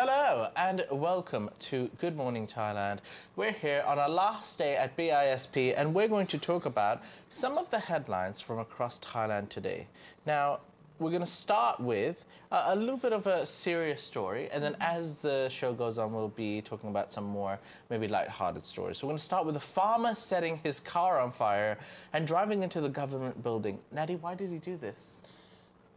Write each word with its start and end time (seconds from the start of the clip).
Hello 0.00 0.46
and 0.54 0.84
welcome 0.92 1.50
to 1.58 1.90
Good 1.98 2.14
Morning 2.14 2.46
Thailand. 2.46 2.98
We're 3.34 3.50
here 3.50 3.82
on 3.84 3.98
our 3.98 4.08
last 4.08 4.56
day 4.56 4.76
at 4.76 4.96
BISP 4.96 5.74
and 5.76 5.92
we're 5.92 6.06
going 6.06 6.28
to 6.28 6.38
talk 6.38 6.66
about 6.66 7.02
some 7.30 7.58
of 7.58 7.68
the 7.70 7.80
headlines 7.80 8.40
from 8.40 8.60
across 8.60 9.00
Thailand 9.00 9.48
today. 9.48 9.88
Now, 10.24 10.60
we're 11.00 11.10
going 11.10 11.22
to 11.22 11.26
start 11.26 11.80
with 11.80 12.24
a, 12.52 12.76
little 12.76 12.96
bit 12.96 13.12
of 13.12 13.26
a 13.26 13.44
serious 13.44 14.00
story, 14.00 14.48
and 14.52 14.62
then 14.62 14.76
as 14.78 15.16
the 15.16 15.48
show 15.48 15.72
goes 15.72 15.98
on, 15.98 16.12
we'll 16.12 16.28
be 16.28 16.60
talking 16.60 16.90
about 16.90 17.12
some 17.12 17.24
more 17.24 17.58
maybe 17.90 18.06
light-hearted 18.06 18.64
stories. 18.64 18.98
So 18.98 19.08
we're 19.08 19.12
going 19.12 19.18
to 19.18 19.24
start 19.24 19.46
with 19.46 19.56
a 19.56 19.60
farmer 19.60 20.14
setting 20.14 20.60
his 20.62 20.78
car 20.78 21.18
on 21.18 21.32
fire 21.32 21.76
and 22.12 22.24
driving 22.24 22.62
into 22.62 22.80
the 22.80 22.88
government 22.88 23.42
building. 23.42 23.80
Natty, 23.90 24.14
why 24.14 24.36
did 24.36 24.50
he 24.50 24.58
do 24.58 24.76
this? 24.76 25.22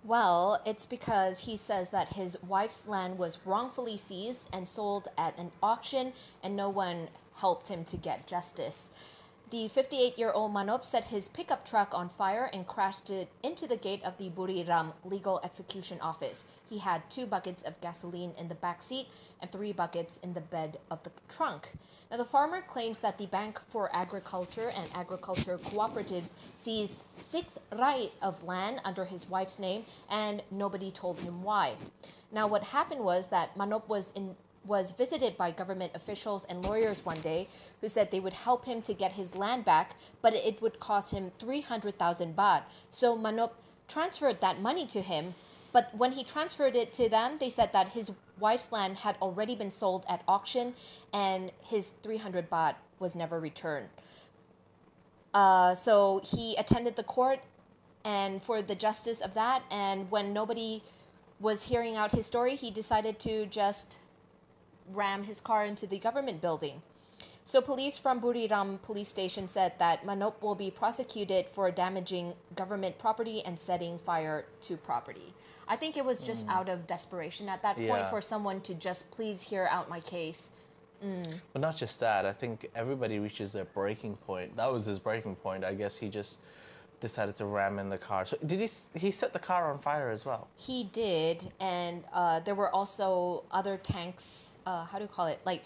Well, 0.03 0.61
it's 0.65 0.87
because 0.87 1.41
he 1.41 1.55
says 1.55 1.89
that 1.89 2.13
his 2.13 2.35
wife's 2.47 2.87
land 2.87 3.19
was 3.19 3.37
wrongfully 3.45 3.97
seized 3.97 4.49
and 4.51 4.67
sold 4.67 5.09
at 5.17 5.37
an 5.37 5.51
auction, 5.61 6.13
and 6.43 6.55
no 6.55 6.69
one 6.69 7.09
helped 7.35 7.67
him 7.67 7.83
to 7.85 7.97
get 7.97 8.25
justice. 8.25 8.89
The 9.51 9.67
58 9.67 10.17
year 10.17 10.31
old 10.31 10.53
Manop 10.53 10.85
set 10.85 11.03
his 11.03 11.27
pickup 11.27 11.65
truck 11.65 11.93
on 11.93 12.07
fire 12.07 12.49
and 12.53 12.65
crashed 12.65 13.09
it 13.09 13.27
into 13.43 13.67
the 13.67 13.75
gate 13.75 14.01
of 14.05 14.15
the 14.15 14.29
Buriram 14.29 14.93
Legal 15.03 15.41
Execution 15.43 15.99
Office. 15.99 16.45
He 16.69 16.77
had 16.77 17.09
two 17.09 17.25
buckets 17.25 17.61
of 17.63 17.81
gasoline 17.81 18.31
in 18.37 18.47
the 18.47 18.55
back 18.55 18.81
seat 18.81 19.07
and 19.41 19.51
three 19.51 19.73
buckets 19.73 20.15
in 20.23 20.33
the 20.33 20.39
bed 20.39 20.77
of 20.89 21.03
the 21.03 21.11
trunk. 21.27 21.73
Now, 22.09 22.15
the 22.15 22.23
farmer 22.23 22.61
claims 22.61 22.99
that 22.99 23.17
the 23.17 23.25
Bank 23.25 23.59
for 23.67 23.93
Agriculture 23.93 24.71
and 24.73 24.89
Agriculture 24.95 25.57
Cooperatives 25.57 26.29
seized 26.55 27.03
six 27.17 27.59
rai 27.77 28.13
of 28.21 28.45
land 28.45 28.79
under 28.85 29.03
his 29.03 29.29
wife's 29.29 29.59
name, 29.59 29.83
and 30.09 30.43
nobody 30.49 30.91
told 30.91 31.19
him 31.19 31.43
why. 31.43 31.75
Now, 32.31 32.47
what 32.47 32.63
happened 32.63 33.01
was 33.01 33.27
that 33.27 33.57
Manop 33.57 33.89
was 33.89 34.13
in 34.15 34.37
was 34.65 34.91
visited 34.91 35.37
by 35.37 35.51
government 35.51 35.91
officials 35.95 36.45
and 36.45 36.63
lawyers 36.63 37.03
one 37.03 37.19
day 37.21 37.47
who 37.81 37.87
said 37.87 38.11
they 38.11 38.19
would 38.19 38.33
help 38.33 38.65
him 38.65 38.81
to 38.83 38.93
get 38.93 39.13
his 39.13 39.35
land 39.35 39.65
back, 39.65 39.95
but 40.21 40.33
it 40.33 40.61
would 40.61 40.79
cost 40.79 41.11
him 41.11 41.31
300,000 41.39 42.35
baht. 42.35 42.63
So 42.89 43.17
Manop 43.17 43.51
transferred 43.87 44.39
that 44.41 44.61
money 44.61 44.85
to 44.87 45.01
him, 45.01 45.33
but 45.71 45.95
when 45.95 46.11
he 46.11 46.23
transferred 46.23 46.75
it 46.75 46.93
to 46.93 47.09
them, 47.09 47.37
they 47.39 47.49
said 47.49 47.73
that 47.73 47.89
his 47.89 48.11
wife's 48.39 48.71
land 48.71 48.97
had 48.97 49.15
already 49.21 49.55
been 49.55 49.71
sold 49.71 50.05
at 50.07 50.23
auction 50.27 50.73
and 51.13 51.51
his 51.61 51.93
300 52.03 52.49
baht 52.49 52.75
was 52.99 53.15
never 53.15 53.39
returned. 53.39 53.89
Uh, 55.33 55.73
so 55.73 56.21
he 56.23 56.55
attended 56.55 56.95
the 56.95 57.03
court 57.03 57.39
and 58.03 58.41
for 58.41 58.61
the 58.61 58.75
justice 58.75 59.21
of 59.21 59.33
that, 59.35 59.63
and 59.69 60.09
when 60.09 60.33
nobody 60.33 60.81
was 61.39 61.63
hearing 61.63 61.95
out 61.95 62.11
his 62.11 62.25
story, 62.25 62.55
he 62.55 62.71
decided 62.71 63.19
to 63.19 63.45
just 63.45 63.97
ram 64.91 65.23
his 65.23 65.39
car 65.39 65.65
into 65.65 65.87
the 65.87 65.99
government 65.99 66.41
building. 66.41 66.81
So 67.43 67.59
police 67.59 67.97
from 67.97 68.21
Buriram 68.21 68.81
police 68.81 69.09
station 69.09 69.47
said 69.47 69.73
that 69.79 70.05
Manop 70.05 70.41
will 70.41 70.55
be 70.55 70.69
prosecuted 70.69 71.47
for 71.49 71.71
damaging 71.71 72.33
government 72.55 72.97
property 72.97 73.43
and 73.43 73.59
setting 73.59 73.97
fire 73.97 74.45
to 74.61 74.77
property. 74.77 75.33
I 75.67 75.75
think 75.75 75.97
it 75.97 76.05
was 76.05 76.21
just 76.21 76.47
mm. 76.47 76.51
out 76.51 76.69
of 76.69 76.85
desperation 76.85 77.49
at 77.49 77.61
that 77.63 77.75
point 77.77 77.87
yeah. 77.87 78.09
for 78.09 78.21
someone 78.21 78.61
to 78.61 78.75
just 78.75 79.09
please 79.11 79.41
hear 79.41 79.67
out 79.71 79.89
my 79.89 79.99
case. 80.01 80.51
Mm. 81.03 81.39
But 81.53 81.61
not 81.61 81.75
just 81.77 81.99
that, 81.99 82.25
I 82.25 82.33
think 82.33 82.69
everybody 82.75 83.19
reaches 83.19 83.53
their 83.53 83.65
breaking 83.65 84.17
point. 84.17 84.55
That 84.55 84.71
was 84.71 84.85
his 84.85 84.99
breaking 84.99 85.35
point. 85.35 85.63
I 85.63 85.73
guess 85.73 85.97
he 85.97 86.09
just 86.09 86.39
decided 87.01 87.35
to 87.35 87.45
ram 87.45 87.79
in 87.79 87.89
the 87.89 87.97
car. 87.97 88.25
So 88.25 88.37
did 88.45 88.59
he? 88.61 88.69
He 88.97 89.11
set 89.11 89.33
the 89.33 89.39
car 89.39 89.69
on 89.71 89.79
fire 89.79 90.09
as 90.09 90.25
well. 90.25 90.47
He 90.55 90.85
did, 90.85 91.51
and 91.59 92.03
uh, 92.13 92.39
there 92.39 92.55
were 92.55 92.73
also 92.73 93.43
other 93.51 93.75
tanks. 93.75 94.57
Uh, 94.65 94.85
how 94.85 94.97
do 94.99 95.03
you 95.03 95.09
call 95.09 95.27
it? 95.27 95.41
Like 95.45 95.63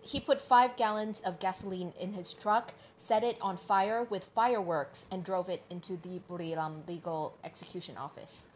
he 0.00 0.20
put 0.20 0.40
five 0.40 0.76
gallons 0.76 1.20
of 1.22 1.38
gasoline 1.40 1.92
in 2.00 2.12
his 2.12 2.32
truck, 2.32 2.72
set 2.96 3.22
it 3.24 3.36
on 3.42 3.56
fire 3.56 4.06
with 4.08 4.24
fireworks, 4.34 5.04
and 5.10 5.22
drove 5.22 5.50
it 5.50 5.62
into 5.68 5.96
the 5.98 6.20
Buriram 6.30 6.86
legal 6.88 7.36
execution 7.44 7.96
office. 7.98 8.46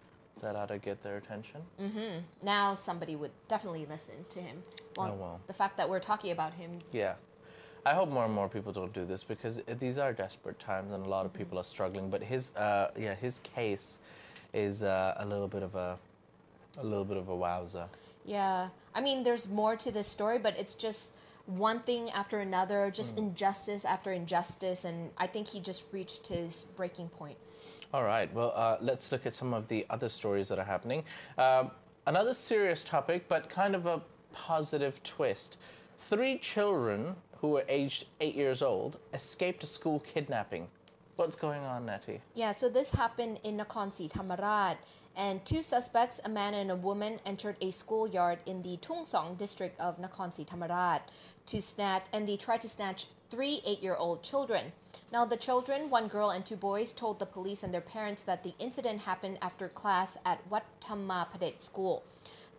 That 0.41 0.56
ought 0.56 0.69
to 0.69 0.78
get 0.78 1.03
their 1.03 1.19
attention. 1.19 1.60
Mm-hmm. 1.82 2.21
Now 2.43 2.75
somebody 2.75 3.15
would 3.16 3.32
definitely 3.49 3.84
listen 3.84 4.15
to 4.31 4.41
him. 4.41 4.62
Well, 4.97 5.15
oh, 5.19 5.21
well. 5.21 5.41
The 5.49 5.53
fact 5.53 5.76
that 5.76 5.88
we're 5.88 6.00
talking 6.00 6.31
about 6.31 6.55
him. 6.55 6.78
Yeah. 6.93 7.15
I 7.87 7.95
hope 7.95 8.11
more 8.11 8.25
and 8.25 8.35
more 8.35 8.49
people 8.49 8.73
don't 8.73 8.93
do 8.93 9.05
this 9.05 9.25
because 9.25 9.63
these 9.79 9.99
are 9.99 10.13
desperate 10.13 10.59
times 10.59 10.93
and 10.93 11.05
a 11.05 11.09
lot 11.09 11.25
of 11.25 11.33
people 11.33 11.59
are 11.59 11.65
struggling. 11.65 12.11
But 12.11 12.23
his, 12.23 12.55
uh, 12.57 12.91
yeah, 12.99 13.15
his 13.15 13.39
case 13.41 13.99
is 14.53 14.83
uh, 14.83 15.15
a 15.17 15.25
little 15.25 15.49
bit 15.49 15.63
of 15.63 15.75
a, 15.75 15.99
a 16.79 16.85
little 16.85 17.05
bit 17.05 17.17
of 17.17 17.29
a 17.29 17.37
wowzer. 17.37 17.87
Yeah, 18.25 18.69
I 18.95 19.01
mean, 19.01 19.23
there's 19.23 19.49
more 19.49 19.77
to 19.77 19.91
this 19.91 20.07
story, 20.07 20.39
but 20.39 20.59
it's 20.59 20.75
just 20.75 21.15
one 21.47 21.81
thing 21.81 22.11
after 22.11 22.41
another, 22.41 22.91
just 22.91 23.17
mm. 23.17 23.19
injustice 23.19 23.85
after 23.85 24.12
injustice, 24.12 24.85
and 24.85 25.11
I 25.17 25.27
think 25.27 25.49
he 25.49 25.61
just 25.61 25.85
reached 25.91 26.27
his 26.27 26.65
breaking 26.77 27.09
point. 27.09 27.39
All 27.93 28.05
right, 28.05 28.33
well, 28.33 28.53
uh, 28.55 28.77
let's 28.81 29.11
look 29.11 29.27
at 29.27 29.35
some 29.35 29.53
of 29.53 29.69
the 29.69 29.85
other 29.91 30.09
stories 30.09 30.49
that 30.49 30.59
are 30.59 30.65
happening. 30.65 31.05
Uh, 31.37 31.65
another 32.07 32.35
serious 32.35 32.85
topic, 32.85 33.27
but 33.27 33.49
kind 33.49 33.75
of 33.75 33.87
a 33.87 34.01
positive 34.33 35.03
twist. 35.03 35.59
Three 35.99 36.39
children 36.39 37.17
who 37.41 37.49
were 37.49 37.65
aged 37.69 38.06
eight 38.21 38.34
years 38.34 38.62
old, 38.62 38.99
escaped 39.15 39.62
a 39.62 39.67
school 39.67 40.01
kidnapping. 40.01 40.69
What's 41.17 41.37
going 41.37 41.62
on, 41.62 41.87
Nettie? 41.87 42.21
Yeah, 42.34 42.53
so 42.53 42.69
this 42.69 42.93
happened 42.93 43.41
in 43.45 43.59
Nakhon 43.59 43.93
Si 43.93 44.09
Thammarat, 44.09 44.77
and 45.17 45.45
two 45.45 45.62
suspects, 45.62 46.21
a 46.25 46.29
man 46.29 46.55
and 46.55 46.71
a 46.71 46.77
woman, 46.77 47.19
entered 47.27 47.56
a 47.61 47.71
schoolyard 47.71 48.39
in 48.47 48.62
the 48.62 48.77
Tung 48.79 49.05
Song 49.05 49.34
district 49.34 49.79
of 49.81 50.00
Nakhon 50.00 50.33
Si 50.33 50.45
Thammarat 50.45 51.00
to 51.47 51.61
snatch, 51.61 52.05
and 52.12 52.27
they 52.27 52.37
tried 52.37 52.61
to 52.61 52.69
snatch 52.69 53.06
three 53.29 53.61
eight-year-old 53.67 54.23
children. 54.23 54.73
Now, 55.12 55.25
the 55.25 55.37
children, 55.37 55.91
one 55.91 56.09
girl 56.09 56.31
and 56.31 56.47
two 56.47 56.56
boys, 56.56 56.93
told 56.93 57.19
the 57.19 57.27
police 57.27 57.62
and 57.62 57.75
their 57.75 57.81
parents 57.81 58.23
that 58.23 58.43
the 58.43 58.55
incident 58.59 59.00
happened 59.00 59.39
after 59.43 59.69
class 59.69 60.17
at 60.25 60.47
Wat 60.49 60.65
Thamma 60.81 61.27
Padet 61.31 61.62
school. 61.62 62.05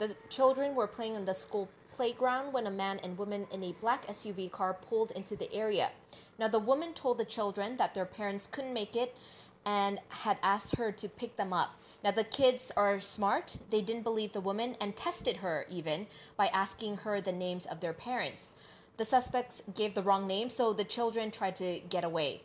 The 0.01 0.16
children 0.29 0.73
were 0.73 0.88
playing 0.88 1.13
in 1.13 1.25
the 1.25 1.35
school 1.35 1.69
playground 1.91 2.53
when 2.53 2.66
a 2.66 2.72
man 2.72 3.00
and 3.03 3.16
woman 3.19 3.45
in 3.51 3.63
a 3.63 3.73
black 3.73 4.07
SUV 4.07 4.51
car 4.51 4.73
pulled 4.73 5.12
into 5.12 5.35
the 5.35 5.53
area. 5.53 5.91
Now, 6.39 6.47
the 6.47 6.57
woman 6.57 6.95
told 6.95 7.19
the 7.19 7.23
children 7.23 7.78
that 7.78 7.94
their 7.94 8.07
parents 8.07 8.47
couldn't 8.47 8.73
make 8.73 8.95
it 8.95 9.16
and 9.63 10.00
had 10.09 10.40
asked 10.41 10.78
her 10.78 10.91
to 10.91 11.07
pick 11.07 11.38
them 11.38 11.53
up. 11.53 11.75
Now, 12.03 12.09
the 12.09 12.23
kids 12.23 12.72
are 12.75 13.00
smart. 13.00 13.57
They 13.69 13.84
didn't 13.84 14.01
believe 14.01 14.34
the 14.34 14.41
woman 14.41 14.75
and 14.81 14.95
tested 14.95 15.38
her 15.38 15.67
even 15.69 16.07
by 16.35 16.47
asking 16.47 16.97
her 16.97 17.22
the 17.22 17.31
names 17.31 17.67
of 17.67 17.79
their 17.79 17.94
parents. 17.94 18.50
The 18.97 19.06
suspects 19.06 19.61
gave 19.75 19.94
the 19.94 20.01
wrong 20.01 20.25
name, 20.25 20.50
so 20.50 20.73
the 20.73 20.84
children 20.84 21.29
tried 21.29 21.57
to 21.57 21.79
get 21.79 22.03
away. 22.03 22.41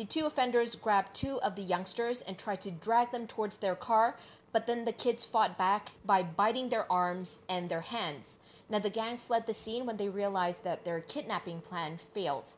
The 0.00 0.06
two 0.06 0.24
offenders 0.24 0.76
grabbed 0.76 1.14
two 1.14 1.42
of 1.42 1.56
the 1.56 1.62
youngsters 1.62 2.22
and 2.22 2.38
tried 2.38 2.62
to 2.62 2.70
drag 2.70 3.10
them 3.10 3.26
towards 3.26 3.58
their 3.58 3.74
car, 3.74 4.16
but 4.52 4.66
then 4.66 4.84
the 4.84 4.92
kids 4.92 5.24
fought 5.24 5.56
back 5.56 5.90
by 6.04 6.22
biting 6.22 6.68
their 6.68 6.90
arms 6.90 7.38
and 7.48 7.68
their 7.68 7.80
hands. 7.80 8.38
Now, 8.68 8.78
the 8.78 8.90
gang 8.90 9.18
fled 9.18 9.46
the 9.46 9.54
scene 9.54 9.86
when 9.86 9.96
they 9.96 10.08
realized 10.08 10.64
that 10.64 10.84
their 10.84 11.00
kidnapping 11.00 11.60
plan 11.60 11.98
failed. 11.98 12.52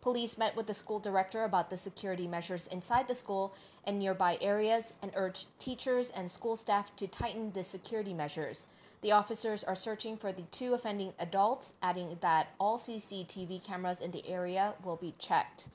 Police 0.00 0.38
met 0.38 0.54
with 0.54 0.68
the 0.68 0.74
school 0.74 1.00
director 1.00 1.42
about 1.42 1.68
the 1.68 1.76
security 1.76 2.28
measures 2.28 2.68
inside 2.68 3.08
the 3.08 3.14
school 3.14 3.52
and 3.84 3.98
nearby 3.98 4.38
areas 4.40 4.92
and 5.02 5.10
urged 5.16 5.48
teachers 5.58 6.10
and 6.10 6.30
school 6.30 6.54
staff 6.54 6.94
to 6.94 7.08
tighten 7.08 7.50
the 7.52 7.64
security 7.64 8.14
measures. 8.14 8.66
The 9.00 9.10
officers 9.10 9.64
are 9.64 9.74
searching 9.74 10.16
for 10.16 10.32
the 10.32 10.42
two 10.42 10.74
offending 10.74 11.12
adults, 11.18 11.74
adding 11.82 12.16
that 12.20 12.54
all 12.60 12.78
CCTV 12.78 13.66
cameras 13.66 14.00
in 14.00 14.12
the 14.12 14.26
area 14.28 14.74
will 14.84 14.96
be 14.96 15.14
checked. 15.18 15.68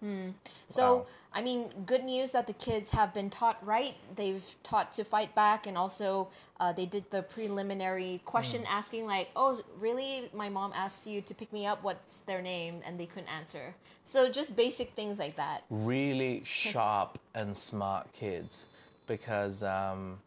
Hmm. 0.00 0.30
So, 0.68 0.96
wow. 0.96 1.06
I 1.32 1.42
mean, 1.42 1.70
good 1.86 2.04
news 2.04 2.32
that 2.32 2.46
the 2.46 2.52
kids 2.52 2.90
have 2.90 3.12
been 3.12 3.30
taught 3.30 3.64
right. 3.66 3.94
They've 4.14 4.44
taught 4.62 4.92
to 4.92 5.04
fight 5.04 5.34
back, 5.34 5.66
and 5.66 5.76
also 5.76 6.28
uh, 6.60 6.72
they 6.72 6.86
did 6.86 7.10
the 7.10 7.22
preliminary 7.22 8.20
question 8.24 8.62
mm. 8.62 8.70
asking, 8.70 9.06
like, 9.06 9.30
oh, 9.34 9.60
really? 9.78 10.30
My 10.32 10.48
mom 10.48 10.72
asked 10.74 11.06
you 11.06 11.20
to 11.22 11.34
pick 11.34 11.52
me 11.52 11.66
up. 11.66 11.82
What's 11.82 12.20
their 12.20 12.42
name? 12.42 12.80
And 12.86 12.98
they 12.98 13.06
couldn't 13.06 13.32
answer. 13.32 13.74
So, 14.04 14.30
just 14.30 14.54
basic 14.54 14.92
things 14.92 15.18
like 15.18 15.36
that. 15.36 15.64
Really 15.70 16.42
sharp 16.44 17.18
and 17.34 17.56
smart 17.56 18.12
kids 18.12 18.68
because, 19.06 19.62
um, 19.62 20.18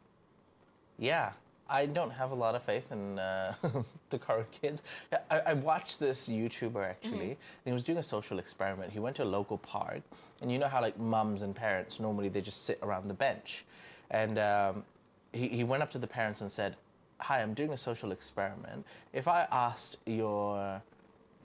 yeah, 0.97 1.31
I 1.71 1.85
don't 1.85 2.11
have 2.11 2.31
a 2.31 2.35
lot 2.35 2.53
of 2.53 2.63
faith 2.63 2.91
in 2.91 3.17
uh, 3.17 3.53
the 4.09 4.19
current 4.19 4.51
kids. 4.51 4.83
I, 5.31 5.39
I, 5.39 5.53
watched 5.53 6.01
this 6.01 6.27
YouTuber 6.27 6.85
actually, 6.85 7.11
mm-hmm. 7.11 7.23
and 7.29 7.65
he 7.65 7.71
was 7.71 7.81
doing 7.81 7.97
a 7.97 8.03
social 8.03 8.39
experiment. 8.39 8.91
He 8.91 8.99
went 8.99 9.15
to 9.15 9.23
a 9.23 9.31
local 9.39 9.57
park, 9.57 10.01
and 10.41 10.51
you 10.51 10.59
know 10.59 10.67
how 10.67 10.81
like 10.81 10.99
mums 10.99 11.43
and 11.43 11.55
parents 11.55 11.99
normally 11.99 12.27
they 12.27 12.41
just 12.41 12.65
sit 12.65 12.77
around 12.83 13.07
the 13.07 13.13
bench, 13.13 13.63
and 14.09 14.37
um, 14.37 14.83
he 15.31 15.47
he 15.47 15.63
went 15.63 15.81
up 15.81 15.89
to 15.91 15.97
the 15.97 16.07
parents 16.07 16.41
and 16.41 16.51
said, 16.51 16.75
"Hi, 17.19 17.41
I'm 17.41 17.53
doing 17.53 17.71
a 17.71 17.77
social 17.77 18.11
experiment. 18.11 18.85
If 19.13 19.29
I 19.29 19.47
asked 19.49 19.97
your 20.05 20.81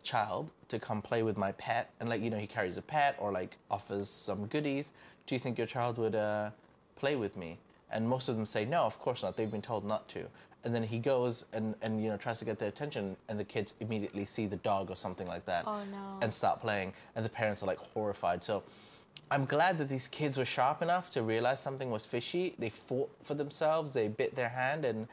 child 0.02 0.50
to 0.68 0.78
come 0.80 1.02
play 1.02 1.22
with 1.22 1.36
my 1.36 1.52
pet, 1.52 1.90
and 2.00 2.08
like 2.08 2.20
you 2.20 2.30
know 2.30 2.38
he 2.38 2.48
carries 2.48 2.78
a 2.78 2.82
pet 2.82 3.14
or 3.20 3.30
like 3.30 3.56
offers 3.70 4.08
some 4.08 4.46
goodies, 4.46 4.90
do 5.26 5.36
you 5.36 5.38
think 5.38 5.56
your 5.56 5.68
child 5.68 5.98
would 5.98 6.16
uh, 6.16 6.50
play 6.96 7.14
with 7.14 7.36
me?" 7.36 7.58
And 7.90 8.08
most 8.08 8.28
of 8.28 8.36
them 8.36 8.46
say, 8.46 8.64
no, 8.64 8.82
of 8.82 8.98
course 8.98 9.22
not. 9.22 9.36
They've 9.36 9.50
been 9.50 9.62
told 9.62 9.84
not 9.84 10.08
to. 10.10 10.26
and 10.64 10.74
then 10.74 10.82
he 10.82 10.98
goes 10.98 11.44
and, 11.52 11.76
and 11.82 12.02
you 12.02 12.08
know 12.10 12.16
tries 12.16 12.40
to 12.40 12.44
get 12.44 12.58
their 12.58 12.68
attention, 12.68 13.16
and 13.28 13.38
the 13.38 13.44
kids 13.44 13.74
immediately 13.78 14.24
see 14.24 14.46
the 14.46 14.56
dog 14.56 14.90
or 14.90 14.96
something 14.96 15.28
like 15.28 15.44
that, 15.46 15.62
Oh, 15.66 15.84
no. 15.92 16.18
and 16.22 16.32
start 16.32 16.60
playing, 16.60 16.92
and 17.14 17.24
the 17.24 17.28
parents 17.28 17.62
are 17.62 17.66
like 17.66 17.78
horrified. 17.78 18.42
So. 18.42 18.62
I'm 19.28 19.44
glad 19.44 19.76
that 19.78 19.88
these 19.88 20.06
kids 20.06 20.36
were 20.38 20.44
sharp 20.44 20.82
enough 20.82 21.10
to 21.10 21.22
realize 21.22 21.58
something 21.60 21.90
was 21.90 22.06
fishy. 22.06 22.54
They 22.60 22.70
fought 22.70 23.10
for 23.24 23.34
themselves. 23.34 23.92
They 23.92 24.06
bit 24.06 24.36
their 24.36 24.48
hand, 24.50 24.84
and 24.84 25.08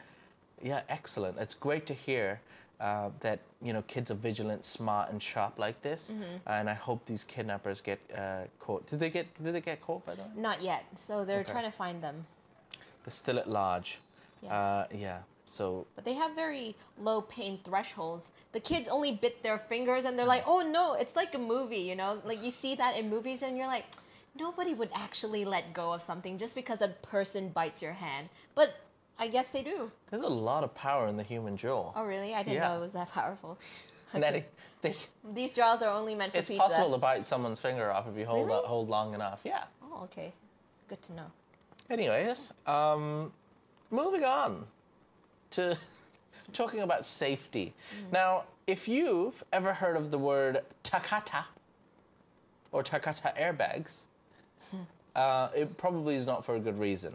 yeah, 0.62 0.82
excellent. 0.88 1.36
It's 1.38 1.54
great 1.54 1.84
to 1.86 1.94
hear 1.94 2.40
uh, 2.80 3.10
that 3.20 3.40
you 3.60 3.72
know 3.72 3.82
kids 3.88 4.10
are 4.12 4.14
vigilant, 4.30 4.64
smart, 4.64 5.10
and 5.10 5.20
sharp 5.20 5.58
like 5.58 5.82
this. 5.82 6.12
And 6.46 6.70
I 6.70 6.74
hope 6.74 7.04
these 7.06 7.24
kidnappers 7.24 7.80
get 7.80 7.98
uh, 8.16 8.42
caught. 8.60 8.86
Did 8.86 9.00
they 9.00 9.10
get? 9.10 9.26
Did 9.42 9.52
they 9.54 9.60
get 9.60 9.80
caught 9.80 10.06
by 10.06 10.14
the 10.14 10.22
way? 10.22 10.28
Not 10.36 10.62
yet. 10.62 10.84
So 10.94 11.24
they're 11.24 11.40
Okay. 11.40 11.50
trying 11.52 11.64
to 11.64 11.76
find 11.76 12.00
them. 12.02 12.26
They're 13.04 13.10
still 13.12 13.38
at 13.38 13.48
large. 13.48 13.98
Yes. 14.42 14.52
Uh, 14.52 14.86
yeah. 14.94 15.18
So 15.46 15.86
But 15.94 16.04
they 16.04 16.14
have 16.14 16.34
very 16.34 16.74
low 16.98 17.20
pain 17.20 17.58
thresholds. 17.64 18.30
The 18.52 18.60
kids 18.60 18.88
only 18.88 19.12
bit 19.12 19.42
their 19.42 19.58
fingers 19.58 20.06
and 20.06 20.18
they're 20.18 20.26
like, 20.26 20.44
oh 20.46 20.60
no, 20.60 20.94
it's 20.94 21.16
like 21.16 21.34
a 21.34 21.38
movie, 21.38 21.78
you 21.90 21.94
know? 21.96 22.20
Like 22.24 22.42
you 22.42 22.50
see 22.50 22.74
that 22.76 22.96
in 22.96 23.10
movies 23.10 23.42
and 23.42 23.58
you're 23.58 23.66
like, 23.66 23.84
nobody 24.38 24.72
would 24.74 24.88
actually 24.94 25.44
let 25.44 25.72
go 25.74 25.92
of 25.92 26.00
something 26.02 26.38
just 26.38 26.54
because 26.54 26.80
a 26.82 26.88
person 26.88 27.50
bites 27.50 27.82
your 27.82 27.92
hand. 27.92 28.30
But 28.54 28.74
I 29.18 29.28
guess 29.28 29.48
they 29.48 29.62
do. 29.62 29.92
there's 30.08 30.22
a 30.22 30.28
lot 30.28 30.64
of 30.64 30.74
power 30.74 31.06
in 31.08 31.16
the 31.16 31.22
human 31.22 31.56
jaw. 31.56 31.92
Oh, 31.94 32.04
really? 32.04 32.34
I 32.34 32.42
didn't 32.42 32.56
Yeah. 32.56 32.68
know 32.68 32.76
it 32.78 32.80
was 32.80 32.92
that 32.92 33.10
powerful. 33.12 33.58
Nettie, 34.14 34.44
they, 34.80 34.94
These 35.34 35.52
jaws 35.52 35.82
are 35.82 35.92
only 35.92 36.14
meant 36.14 36.32
for 36.32 36.38
pizza. 36.38 36.52
it's 36.52 36.60
pizza. 36.62 36.76
possible 36.78 36.92
to 36.92 36.98
bite 36.98 37.26
someone's 37.26 37.60
finger 37.60 37.92
off 37.92 38.08
if 38.08 38.16
you 38.16 38.24
hold 38.24 38.46
Really? 38.48 38.66
hold 38.66 38.88
long 38.88 39.12
enough. 39.14 39.40
Yeah. 39.44 39.64
Oh, 39.82 40.04
okay. 40.04 40.32
Good 40.88 41.02
to 41.02 41.12
know. 41.12 41.26
Anyways, 41.90 42.52
um, 42.66 43.32
moving 43.90 44.24
on 44.24 44.64
to 45.50 45.76
talking 46.52 46.80
about 46.80 47.04
safety. 47.04 47.74
Now, 48.12 48.44
if 48.66 48.88
you've 48.88 49.44
ever 49.52 49.74
heard 49.74 49.96
of 49.96 50.10
the 50.10 50.18
word 50.18 50.62
Takata 50.82 51.44
or 52.72 52.82
Takata 52.82 53.32
airbags, 53.38 54.02
uh, 55.14 55.48
it 55.54 55.76
probably 55.76 56.14
is 56.16 56.26
not 56.26 56.44
for 56.44 56.56
a 56.56 56.60
good 56.60 56.78
reason. 56.78 57.14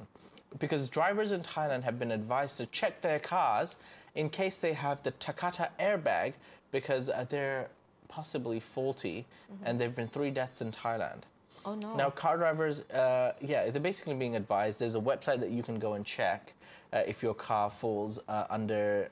Because 0.60 0.90
drivers 0.90 1.32
in 1.32 1.42
Thailand 1.42 1.84
have 1.84 2.00
been 2.00 2.12
advised 2.12 2.58
to 2.58 2.66
check 2.68 3.02
their 3.02 3.20
cars 3.20 3.76
in 4.16 4.30
case 4.30 4.58
they 4.58 4.74
have 4.74 5.04
the 5.04 5.12
Takata 5.12 5.70
airbag 5.80 6.34
because 6.72 7.10
uh, 7.10 7.26
they're 7.30 7.70
possibly 8.08 8.60
faulty, 8.60 9.26
and 9.64 9.80
there 9.80 9.88
have 9.88 9.96
been 9.96 10.08
three 10.08 10.32
deaths 10.32 10.62
in 10.62 10.72
Thailand. 10.72 11.22
Oh, 11.66 11.76
no. 11.76 11.96
Now, 11.96 12.10
car 12.10 12.38
drivers, 12.38 12.82
uh, 12.92 13.34
yeah, 13.42 13.70
they're 13.70 13.82
basically 13.82 14.16
being 14.16 14.36
advised. 14.36 14.80
There's 14.80 14.96
a 14.96 15.00
website 15.00 15.40
that 15.42 15.52
you 15.52 15.64
can 15.64 15.78
go 15.80 15.94
and 15.94 16.06
check 16.06 16.54
uh, 16.94 17.04
if 17.06 17.22
your 17.22 17.34
car 17.34 17.70
falls 17.70 18.20
uh, 18.28 18.46
under 18.50 19.10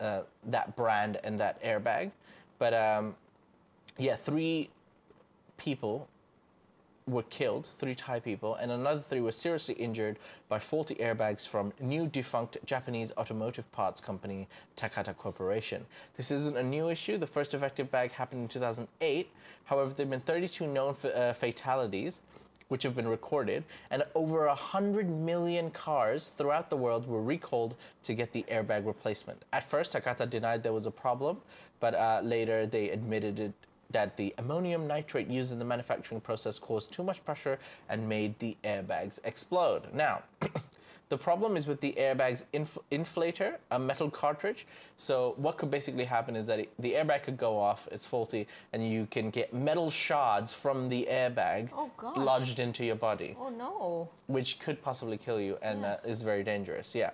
uh, 0.00 0.22
that 0.44 0.76
brand 0.76 1.18
and 1.24 1.38
that 1.38 1.62
airbag. 1.62 2.10
But 2.58 2.74
um, 2.74 3.14
yeah, 3.98 4.16
three 4.16 4.70
people 5.56 6.08
were 7.08 7.22
killed, 7.24 7.66
three 7.78 7.94
Thai 7.94 8.18
people, 8.18 8.56
and 8.56 8.72
another 8.72 9.00
three 9.00 9.20
were 9.20 9.30
seriously 9.30 9.74
injured 9.76 10.18
by 10.48 10.58
faulty 10.58 10.96
airbags 10.96 11.46
from 11.46 11.72
new 11.80 12.08
defunct 12.08 12.56
Japanese 12.66 13.12
automotive 13.16 13.70
parts 13.70 14.00
company 14.00 14.48
Takata 14.74 15.14
Corporation. 15.14 15.86
This 16.16 16.32
isn't 16.32 16.56
a 16.56 16.62
new 16.64 16.88
issue. 16.88 17.16
The 17.16 17.26
first 17.26 17.52
defective 17.52 17.92
bag 17.92 18.10
happened 18.10 18.42
in 18.42 18.48
2008. 18.48 19.30
However, 19.66 19.92
there 19.94 20.04
have 20.04 20.10
been 20.10 20.20
32 20.20 20.66
known 20.66 20.96
uh, 21.14 21.32
fatalities. 21.32 22.20
Which 22.68 22.82
have 22.82 22.96
been 22.96 23.06
recorded, 23.06 23.62
and 23.92 24.02
over 24.16 24.48
100 24.48 25.08
million 25.08 25.70
cars 25.70 26.26
throughout 26.26 26.68
the 26.68 26.76
world 26.76 27.06
were 27.06 27.22
recalled 27.22 27.76
to 28.02 28.12
get 28.12 28.32
the 28.32 28.44
airbag 28.50 28.84
replacement. 28.84 29.40
At 29.52 29.62
first, 29.62 29.92
Takata 29.92 30.26
denied 30.26 30.64
there 30.64 30.72
was 30.72 30.86
a 30.86 30.90
problem, 30.90 31.40
but 31.78 31.94
uh, 31.94 32.22
later 32.24 32.66
they 32.66 32.90
admitted 32.90 33.38
it 33.38 33.52
that 33.90 34.16
the 34.16 34.34
ammonium 34.38 34.86
nitrate 34.86 35.28
used 35.28 35.52
in 35.52 35.58
the 35.58 35.64
manufacturing 35.64 36.20
process 36.20 36.58
caused 36.58 36.92
too 36.92 37.02
much 37.02 37.24
pressure 37.24 37.58
and 37.88 38.08
made 38.08 38.38
the 38.38 38.56
airbags 38.64 39.18
explode. 39.24 39.82
Now, 39.94 40.22
the 41.08 41.16
problem 41.16 41.56
is 41.56 41.66
with 41.66 41.80
the 41.80 41.92
airbag's 41.96 42.44
inf- 42.52 42.78
inflator, 42.90 43.56
a 43.70 43.78
metal 43.78 44.10
cartridge. 44.10 44.66
So, 44.96 45.34
what 45.36 45.56
could 45.56 45.70
basically 45.70 46.04
happen 46.04 46.34
is 46.34 46.46
that 46.48 46.58
it, 46.60 46.72
the 46.80 46.94
airbag 46.94 47.22
could 47.22 47.36
go 47.36 47.58
off, 47.58 47.88
it's 47.92 48.04
faulty, 48.04 48.48
and 48.72 48.90
you 48.90 49.06
can 49.10 49.30
get 49.30 49.54
metal 49.54 49.90
shards 49.90 50.52
from 50.52 50.88
the 50.88 51.06
airbag 51.08 51.68
Oh, 51.72 51.90
lodged 52.16 52.58
into 52.58 52.84
your 52.84 52.96
body, 52.96 53.36
Oh, 53.38 53.50
no. 53.50 54.08
which 54.26 54.58
could 54.58 54.82
possibly 54.82 55.16
kill 55.16 55.40
you 55.40 55.58
and 55.62 55.82
Yes. 55.82 56.04
uh, 56.04 56.08
is 56.08 56.22
very 56.22 56.42
dangerous. 56.42 56.94
Yeah. 56.94 57.10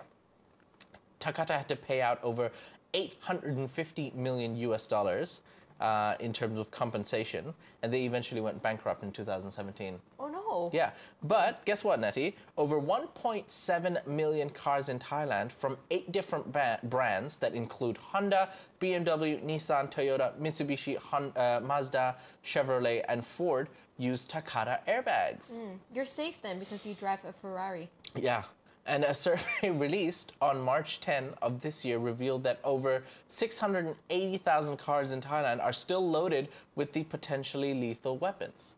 Takata 1.18 1.52
had 1.52 1.68
to 1.68 1.76
pay 1.76 2.00
out 2.02 2.18
over 2.24 2.50
850 2.94 4.12
million 4.14 4.56
US 4.56 4.86
dollars 4.86 5.40
uh, 5.82 6.14
in 6.20 6.32
terms 6.32 6.58
of 6.58 6.70
compensation, 6.70 7.52
and 7.82 7.92
they 7.92 8.04
eventually 8.04 8.40
went 8.40 8.62
bankrupt 8.62 9.02
in 9.02 9.10
2017. 9.10 9.98
Oh, 10.20 10.28
no. 10.28 10.70
Yeah, 10.72 10.92
but 11.24 11.64
guess 11.66 11.82
what, 11.82 11.98
Nettie? 11.98 12.36
Over 12.56 12.80
1.7 12.80 14.06
million 14.06 14.48
cars 14.50 14.88
in 14.88 14.98
Thailand 15.00 15.50
from 15.50 15.76
eight 15.90 16.12
different 16.12 16.50
ba- 16.52 16.78
brands 16.84 17.36
that 17.38 17.54
include 17.54 17.96
Honda, 17.96 18.48
BMW, 18.80 19.42
Nissan, 19.44 19.90
Toyota, 19.90 20.32
Mitsubishi, 20.40 20.96
Hon- 20.96 21.32
uh, 21.36 21.60
Mazda, 21.64 22.16
Chevrolet, 22.44 23.02
and 23.08 23.24
Ford 23.26 23.68
use 23.98 24.24
Takata 24.24 24.78
airbags. 24.86 25.58
You're 25.92 26.04
safe 26.04 26.40
then 26.42 26.58
because 26.60 26.86
you 26.86 26.94
drive 26.94 27.24
a 27.24 27.32
Ferrari. 27.32 27.90
Yeah. 28.14 28.44
And 28.86 29.04
a 29.04 29.14
survey 29.14 29.70
released 29.86 30.32
on 30.40 30.60
March 30.60 30.98
10 31.00 31.30
of 31.40 31.60
this 31.60 31.84
year 31.84 31.98
revealed 31.98 32.42
that 32.44 32.58
over 32.64 33.02
680,000 33.28 34.76
cars 34.76 35.12
in 35.12 35.20
Thailand 35.20 35.62
are 35.62 35.72
still 35.72 36.08
loaded 36.08 36.48
with 36.74 36.92
the 36.92 37.04
potentially 37.04 37.74
lethal 37.74 38.16
weapons. 38.18 38.74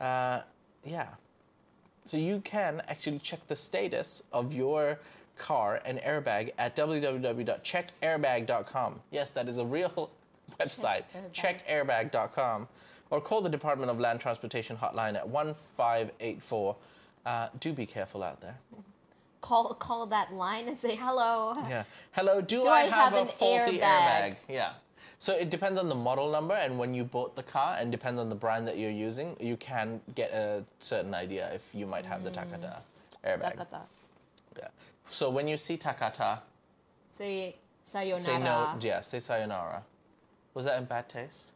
Uh, 0.00 0.40
yeah. 0.84 1.08
So 2.06 2.16
you 2.16 2.40
can 2.40 2.80
actually 2.88 3.18
check 3.18 3.46
the 3.46 3.56
status 3.56 4.22
of 4.32 4.54
your 4.54 4.98
car 5.36 5.82
and 5.84 5.98
airbag 6.00 6.52
at 6.58 6.74
www.checkairbag.com. 6.76 9.00
Yes, 9.10 9.30
that 9.30 9.48
is 9.48 9.58
a 9.58 9.64
real 9.64 10.10
website. 10.60 11.04
Airbag. 11.34 12.10
Checkairbag.com. 12.12 12.68
Or 13.10 13.20
call 13.20 13.40
the 13.40 13.48
Department 13.48 13.90
of 13.90 13.98
Land 13.98 14.20
Transportation 14.20 14.76
hotline 14.76 15.16
at 15.16 15.28
1584. 15.28 16.76
Uh, 17.26 17.48
do 17.58 17.72
be 17.72 17.84
careful 17.86 18.22
out 18.22 18.40
there. 18.40 18.56
Call 19.40 19.74
call 19.74 20.06
that 20.06 20.32
line 20.34 20.68
and 20.68 20.78
say 20.78 20.94
hello. 20.94 21.54
Yeah. 21.68 21.84
Hello, 22.12 22.40
do, 22.40 22.62
Do 22.62 22.68
I, 22.68 22.80
I 22.80 22.80
have, 22.82 22.92
have 22.92 23.14
a 23.14 23.20
an 23.22 23.26
faulty 23.26 23.78
airbag? 23.78 24.22
airbag? 24.22 24.36
Yeah. 24.48 24.72
So 25.18 25.34
it 25.34 25.50
depends 25.50 25.78
on 25.78 25.88
the 25.88 25.94
model 25.94 26.30
number 26.30 26.54
and 26.54 26.78
when 26.78 26.94
you 26.94 27.04
bought 27.04 27.36
the 27.36 27.42
car, 27.42 27.76
and 27.78 27.90
depends 27.92 28.20
on 28.20 28.28
the 28.28 28.34
brand 28.34 28.66
that 28.68 28.78
you're 28.78 28.90
using. 28.90 29.36
You 29.38 29.56
can 29.56 30.00
get 30.14 30.32
a 30.32 30.64
certain 30.78 31.14
idea 31.14 31.50
if 31.52 31.74
you 31.74 31.86
might 31.86 32.06
have 32.06 32.24
the 32.24 32.30
mm. 32.30 32.34
Takata 32.34 32.76
airbag. 33.24 33.56
Takata. 33.56 33.80
Yeah. 34.58 34.68
So 35.06 35.28
when 35.30 35.46
you 35.48 35.56
see 35.56 35.76
Takata, 35.76 36.40
Say 37.10 37.56
sayonara. 37.82 38.18
say 38.18 38.38
no. 38.38 38.78
Yeah, 38.80 39.00
say 39.02 39.20
sayonara. 39.20 39.82
Was 40.54 40.64
that 40.64 40.78
in 40.78 40.84
bad 40.86 41.08
taste? 41.08 41.52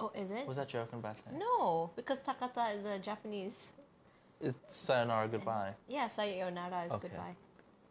Oh, 0.00 0.10
is 0.14 0.30
it? 0.30 0.46
Was 0.46 0.56
that 0.56 0.68
joke 0.68 0.88
in 0.92 1.00
bad 1.00 1.16
taste? 1.16 1.38
No, 1.38 1.90
because 1.94 2.18
Takata 2.20 2.70
is 2.76 2.84
a 2.86 2.98
Japanese. 2.98 3.70
Is 4.40 4.58
sayonara 4.68 5.28
goodbye? 5.28 5.72
Yeah, 5.88 6.08
sayonara 6.08 6.84
is 6.86 6.92
Okay. 6.92 7.08
goodbye. 7.08 7.34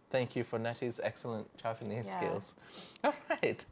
Thank 0.10 0.36
you 0.36 0.44
for 0.44 0.58
Nettie's 0.58 1.00
excellent 1.04 1.46
Japanese 1.58 2.08
Yeah. 2.08 2.18
skills. 2.18 2.56
All 3.04 3.14
right. 3.30 3.64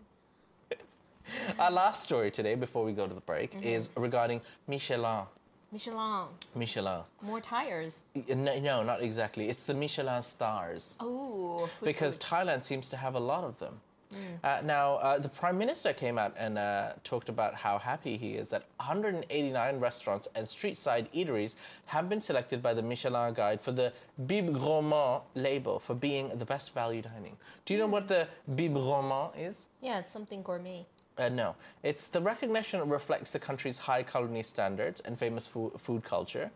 Our 1.60 1.72
last 1.72 2.04
story 2.04 2.30
today, 2.32 2.56
before 2.56 2.84
we 2.86 2.94
go 2.94 3.08
to 3.08 3.14
the 3.14 3.22
break, 3.22 3.52
Mm-hmm. 3.52 3.64
is 3.64 3.90
regarding 3.96 4.42
Michelin. 4.68 5.26
Michelin. 5.72 6.28
Michelin. 6.56 7.02
More 7.22 7.42
tires. 7.42 8.04
No, 8.30 8.58
no, 8.60 8.84
not 8.84 9.02
exactly. 9.02 9.50
It's 9.50 9.66
the 9.66 9.74
Michelin 9.74 10.22
stars. 10.24 10.96
Oh, 11.00 11.68
because 11.84 12.16
food. 12.16 12.22
Thailand 12.26 12.64
seems 12.64 12.88
to 12.90 12.98
have 12.98 13.16
a 13.16 13.20
lot 13.20 13.44
of 13.44 13.58
them. 13.60 13.82
Mm. 14.14 14.18
Uh, 14.44 14.62
now, 14.64 14.96
uh, 14.96 15.18
the 15.18 15.30
Prime 15.30 15.58
Minister 15.58 15.94
came 15.94 16.18
out 16.18 16.34
and 16.38 16.58
uh, 16.58 16.94
talked 17.04 17.30
about 17.30 17.56
how 17.56 17.78
happy 17.78 18.18
he 18.18 18.36
is 18.36 18.50
that 18.50 18.64
189 18.78 19.80
restaurants 19.80 20.28
and 20.36 20.48
street 20.48 20.78
side 20.78 21.12
eateries 21.14 21.56
have 21.86 22.08
been 22.08 22.22
selected 22.22 22.62
by 22.62 22.74
the 22.74 22.82
Michelin 22.82 23.34
Guide 23.34 23.60
for 23.60 23.72
the 23.72 23.92
Bib 24.26 24.54
Gourmand 24.58 25.22
label 25.36 25.80
for 25.80 25.94
being 25.94 26.30
the 26.38 26.46
best 26.46 26.74
value 26.74 27.02
dining. 27.02 27.36
Do 27.66 27.74
you 27.74 27.80
know 27.80 27.88
what 27.88 28.08
the 28.08 28.28
Bib 28.56 28.74
Gourmand 28.74 29.32
is? 29.38 29.68
yeah, 29.82 30.00
it's 30.00 30.10
something 30.10 30.42
gourmet. 30.42 30.86
Uh, 31.18 31.30
no, 31.30 31.56
it's 31.82 32.08
the 32.08 32.22
recognition 32.22 32.80
that 32.80 32.86
reflects 32.86 33.32
the 33.32 33.40
country's 33.40 33.80
high 33.80 34.04
culinary 34.04 34.44
standards 34.44 35.02
and 35.02 35.18
famous 35.18 35.48
food, 35.48 35.72
food 35.78 36.04
culture. 36.04 36.52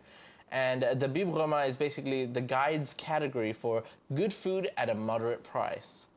And 0.51 0.83
uh, 0.83 0.93
the 0.93 1.07
Bib 1.07 1.33
Roma 1.33 1.63
is 1.63 1.77
basically 1.77 2.25
the 2.25 2.41
guide's 2.41 2.93
category 2.93 3.53
for 3.53 3.83
good 4.13 4.33
food 4.33 4.69
at 4.77 4.89
a 4.89 4.93
moderate 4.93 5.43
price. 5.43 6.07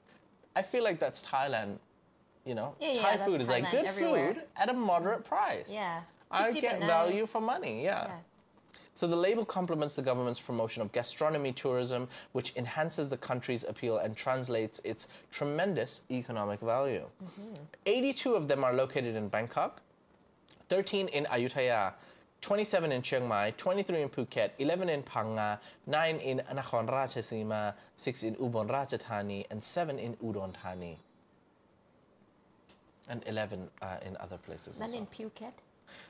I 0.57 0.63
feel 0.63 0.85
like 0.85 0.99
that's 0.99 1.23
Thailand, 1.23 1.79
you 2.45 2.55
know? 2.55 2.75
Yeah, 2.81 2.93
yeah, 2.93 3.03
Thai 3.03 3.17
that's 3.17 3.29
food 3.31 3.41
is 3.41 3.49
like 3.49 3.71
good 3.71 3.85
everywhere. 3.87 4.35
food 4.35 4.43
at 4.57 4.69
a 4.69 4.73
moderate 4.73 5.25
price. 5.25 5.69
Yeah. 5.71 6.03
I 6.31 6.51
Cheap, 6.53 6.63
get 6.63 6.75
and 6.77 6.85
value 6.85 7.27
for 7.27 7.41
money, 7.41 7.85
yeah. 7.85 8.07
Yeah. 8.07 8.17
So 8.97 9.09
the 9.09 9.17
label 9.17 9.45
complements 9.45 9.97
the 9.97 10.03
government's 10.03 10.39
promotion 10.39 10.81
of 10.81 10.93
gastronomy 10.93 11.53
tourism, 11.53 12.09
which 12.33 12.53
enhances 12.57 13.09
the 13.09 13.17
country's 13.17 13.65
appeal 13.65 13.99
and 13.99 14.17
translates 14.17 14.81
its 14.85 15.09
tremendous 15.33 16.03
economic 16.11 16.61
value. 16.61 17.05
Mm-hmm. 17.25 17.55
82 17.87 18.35
of 18.35 18.47
them 18.47 18.63
are 18.63 18.73
located 18.73 19.17
in 19.17 19.29
Bangkok, 19.29 19.83
13 20.69 21.09
in 21.09 21.25
Ayutthaya, 21.25 21.95
27 22.45 22.93
in 22.93 23.01
Chiang 23.01 23.27
Mai, 23.27 23.55
23 23.57 24.03
in 24.03 24.09
Phuket, 24.11 24.51
11 24.59 24.91
in 24.91 25.03
Phang 25.03 25.33
Nga, 25.33 25.61
9 25.87 26.17
in 26.17 26.43
Nakhon 26.53 26.87
Ratchasima, 26.91 27.73
6 27.97 28.23
in 28.23 28.35
Ubon 28.35 28.69
Ratchathani, 28.69 29.47
and 29.51 29.65
7 29.65 29.99
in 29.99 30.15
Udon 30.17 30.53
Thani. 30.53 30.99
And 33.09 33.23
11 33.27 33.71
uh, 33.81 33.97
in 34.05 34.19
other 34.19 34.37
places. 34.37 34.79
None 34.79 34.91
as 34.91 34.95
in. 34.95 35.07
Phuket. 35.07 35.55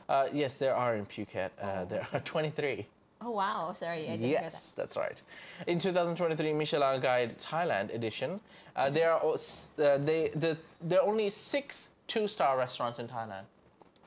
Uh, 0.09 0.27
yes, 0.33 0.59
there 0.59 0.75
are 0.75 0.97
in 0.97 1.07
Phuket. 1.07 1.51
Uh, 1.63 1.85
there 1.85 2.05
are 2.13 2.19
23. 2.19 2.85
Oh 3.21 3.31
wow! 3.31 3.73
Sorry, 3.73 4.09
I 4.09 4.17
didn't 4.17 4.27
hear 4.27 4.41
that. 4.41 4.53
Yes, 4.53 4.73
that's 4.77 4.97
right. 4.97 5.23
In 5.69 5.79
2023 5.79 6.53
Michelin 6.53 7.01
Guide 7.01 7.39
Thailand 7.39 7.95
edition, 7.95 8.41
uh, 8.75 8.91
there 8.91 9.13
are 9.13 9.25
uh, 9.25 9.99
they, 9.99 10.31
the, 10.35 10.59
there 10.83 11.01
are 11.01 11.09
only 11.09 11.31
six 11.31 11.91
two-star 12.09 12.59
restaurants 12.59 12.99
in 12.99 13.07
Thailand. 13.07 13.45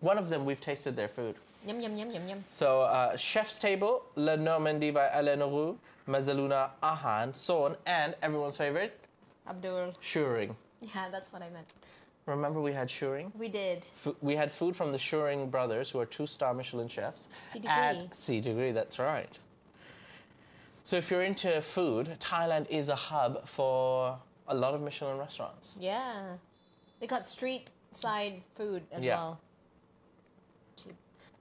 One 0.01 0.17
of 0.17 0.27
them 0.27 0.43
we've 0.43 0.61
tasted 0.61 0.97
their 0.97 1.07
food. 1.07 1.35
Yum 1.65 1.81
yum 1.81 1.97
yum 1.97 2.11
yum 2.11 2.27
yum. 2.27 2.43
So, 2.47 2.81
uh, 2.83 3.17
Chef's 3.17 3.57
Table, 3.57 4.03
Le 4.15 4.37
Normandie 4.37 4.91
by 4.91 5.09
Alain 5.13 5.39
Roux, 5.39 5.77
Mezzaluna 6.07 6.69
R.HAAN, 6.81 7.33
Sorn, 7.35 7.75
and 7.85 8.15
everyone's 8.21 8.55
favorite, 8.57 8.97
Abdul. 9.49 9.93
Sühring. 10.01 10.55
Yeah, 10.81 11.09
that's 11.11 11.33
what 11.33 11.41
I 11.41 11.49
meant. 11.49 11.73
Remember 12.25 12.61
we 12.61 12.73
had 12.73 12.87
Sühring? 12.89 13.33
We 13.35 13.47
did. 13.49 13.83
Fu- 13.85 14.15
we 14.21 14.35
had 14.35 14.51
food 14.51 14.75
from 14.75 14.91
the 14.91 14.97
Sühring 14.97 15.49
brothers, 15.49 15.89
who 15.89 15.99
are 15.99 16.05
two-star 16.05 16.53
Michelin 16.53 16.87
chefs. 16.87 17.27
C 17.47 17.59
degree. 17.59 17.71
At 17.71 18.15
C 18.15 18.39
degree, 18.41 18.71
that's 18.71 18.99
right. 18.99 19.37
So 20.83 20.95
if 20.95 21.09
you're 21.11 21.23
into 21.23 21.61
food, 21.61 22.15
Thailand 22.19 22.69
is 22.69 22.87
a 22.89 22.95
hub 22.95 23.45
for 23.47 24.17
a 24.47 24.55
lot 24.55 24.73
of 24.73 24.81
Michelin 24.81 25.17
restaurants. 25.17 25.75
Yeah, 25.79 26.33
they 27.01 27.07
got 27.07 27.27
street 27.27 27.69
side 27.91 28.41
food 28.55 28.83
as 28.91 29.03
Yeah. 29.03 29.17
well. 29.17 29.39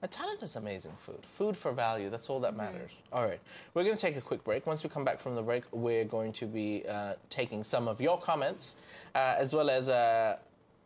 Cheap. 0.01 0.19
Uh, 0.19 0.23
Thailand 0.23 0.41
has 0.41 0.55
amazing 0.55 0.93
food. 0.99 1.25
Food 1.25 1.57
for 1.57 1.71
value, 1.71 2.09
that's 2.09 2.29
all 2.29 2.39
that 2.41 2.55
matters. 2.55 2.91
All 3.11 3.23
right, 3.23 3.39
we're 3.73 3.83
going 3.83 3.95
to 3.95 4.01
take 4.01 4.17
a 4.17 4.21
quick 4.21 4.43
break. 4.43 4.65
Once 4.65 4.83
we 4.83 4.89
come 4.89 5.03
back 5.03 5.19
from 5.19 5.35
the 5.35 5.41
break, 5.41 5.63
we're 5.71 6.05
going 6.05 6.31
to 6.33 6.45
be 6.45 6.83
uh, 6.87 7.13
taking 7.29 7.63
some 7.63 7.87
of 7.87 7.99
your 8.01 8.19
comments 8.19 8.75
uh, 9.15 9.35
as 9.37 9.53
well 9.53 9.69
as 9.69 9.89
uh, 9.89 10.37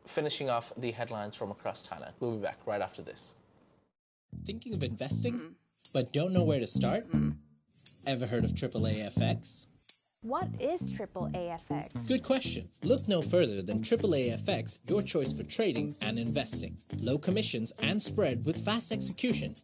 finishing 0.05 0.49
off 0.49 0.71
the 0.77 0.91
headlines 0.91 1.35
from 1.35 1.51
across 1.51 1.85
Thailand. 1.85 2.11
We'll 2.19 2.35
be 2.35 2.41
back 2.41 2.59
right 2.65 2.81
after 2.81 3.01
this. 3.01 3.35
Thinking 4.45 4.73
of 4.73 4.83
investing, 4.83 5.55
but 5.93 6.13
don't 6.13 6.31
know 6.31 6.43
where 6.43 6.59
to 6.59 6.67
start? 6.67 7.05
Ever 8.05 8.25
heard 8.27 8.45
of 8.45 8.51
AAA 8.53 9.13
FX? 9.13 9.67
What 10.23 10.49
is 10.59 10.91
triple 10.91 11.31
AFX? 11.33 12.07
Good 12.07 12.21
question. 12.21 12.69
Look 12.83 13.07
no 13.07 13.23
further 13.23 13.63
than 13.63 13.79
AAA 13.79 14.39
FX, 14.39 14.77
your 14.87 15.01
choice 15.01 15.33
for 15.33 15.41
trading 15.41 15.95
and 15.99 16.19
investing. 16.19 16.77
Low 16.99 17.17
commissions 17.17 17.73
and 17.79 17.99
spread 17.99 18.45
with 18.45 18.63
fast 18.63 18.91
execution. 18.91 19.55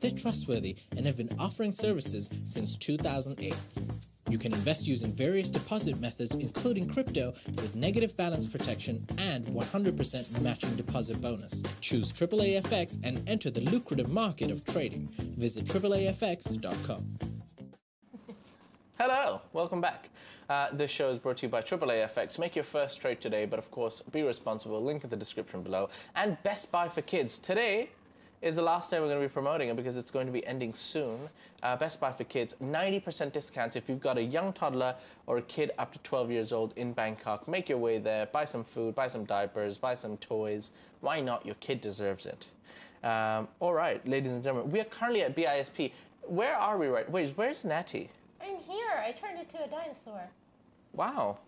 They're 0.00 0.10
trustworthy 0.10 0.78
and 0.96 1.04
have 1.04 1.18
been 1.18 1.36
offering 1.38 1.74
services 1.74 2.30
since 2.44 2.78
2008. 2.78 3.54
You 4.30 4.38
can 4.38 4.54
invest 4.54 4.86
using 4.86 5.12
various 5.12 5.50
deposit 5.50 6.00
methods, 6.00 6.34
including 6.34 6.88
crypto, 6.88 7.34
with 7.48 7.76
negative 7.76 8.16
balance 8.16 8.46
protection 8.46 9.06
and 9.18 9.44
100% 9.44 10.40
matching 10.40 10.76
deposit 10.76 11.20
bonus. 11.20 11.62
Choose 11.82 12.10
AAA 12.10 12.62
FX 12.62 12.98
and 13.04 13.22
enter 13.28 13.50
the 13.50 13.60
lucrative 13.60 14.08
market 14.08 14.50
of 14.50 14.64
trading. 14.64 15.10
Visit 15.36 15.66
AAAFX.com. 15.66 17.18
Hello, 18.98 19.42
welcome 19.52 19.82
back. 19.82 20.08
Uh, 20.48 20.68
this 20.72 20.90
show 20.90 21.10
is 21.10 21.18
brought 21.18 21.36
to 21.36 21.46
you 21.46 21.50
by 21.50 21.60
AAA 21.60 22.08
FX. 22.14 22.38
Make 22.38 22.56
your 22.56 22.64
first 22.64 22.98
trade 22.98 23.20
today, 23.20 23.44
but 23.44 23.58
of 23.58 23.70
course, 23.70 24.00
be 24.00 24.22
responsible. 24.22 24.82
Link 24.82 25.04
in 25.04 25.10
the 25.10 25.16
description 25.16 25.62
below. 25.62 25.90
And 26.14 26.42
Best 26.44 26.72
Buy 26.72 26.88
for 26.88 27.02
Kids. 27.02 27.38
Today 27.38 27.90
is 28.40 28.56
the 28.56 28.62
last 28.62 28.90
day 28.90 28.98
we're 28.98 29.08
going 29.08 29.20
to 29.20 29.28
be 29.28 29.30
promoting 29.30 29.68
it 29.68 29.76
because 29.76 29.98
it's 29.98 30.10
going 30.10 30.24
to 30.24 30.32
be 30.32 30.46
ending 30.46 30.72
soon. 30.72 31.28
Uh, 31.62 31.76
Best 31.76 32.00
Buy 32.00 32.10
for 32.10 32.24
Kids, 32.24 32.56
90% 32.62 33.32
discounts 33.32 33.76
if 33.76 33.86
you've 33.86 34.00
got 34.00 34.16
a 34.16 34.22
young 34.22 34.50
toddler 34.54 34.94
or 35.26 35.36
a 35.36 35.42
kid 35.42 35.72
up 35.76 35.92
to 35.92 35.98
12 35.98 36.30
years 36.30 36.50
old 36.50 36.72
in 36.76 36.94
Bangkok. 36.94 37.46
Make 37.46 37.68
your 37.68 37.76
way 37.76 37.98
there, 37.98 38.24
buy 38.24 38.46
some 38.46 38.64
food, 38.64 38.94
buy 38.94 39.08
some 39.08 39.26
diapers, 39.26 39.76
buy 39.76 39.94
some 39.94 40.16
toys. 40.16 40.70
Why 41.02 41.20
not? 41.20 41.44
Your 41.44 41.56
kid 41.56 41.82
deserves 41.82 42.24
it. 42.24 42.46
Um, 43.04 43.46
all 43.60 43.74
right, 43.74 44.00
ladies 44.08 44.32
and 44.32 44.42
gentlemen, 44.42 44.72
we 44.72 44.80
are 44.80 44.84
currently 44.84 45.20
at 45.20 45.36
BISP. 45.36 45.92
Where 46.22 46.56
are 46.56 46.78
we 46.78 46.86
right? 46.86 47.08
Wait, 47.10 47.34
where's 47.36 47.62
Natty? 47.62 48.08
I'm 48.46 48.58
here. 48.58 48.85
I 48.98 49.12
turned 49.12 49.38
into 49.38 49.62
a 49.62 49.68
dinosaur. 49.68 50.22
Wow. 50.92 51.38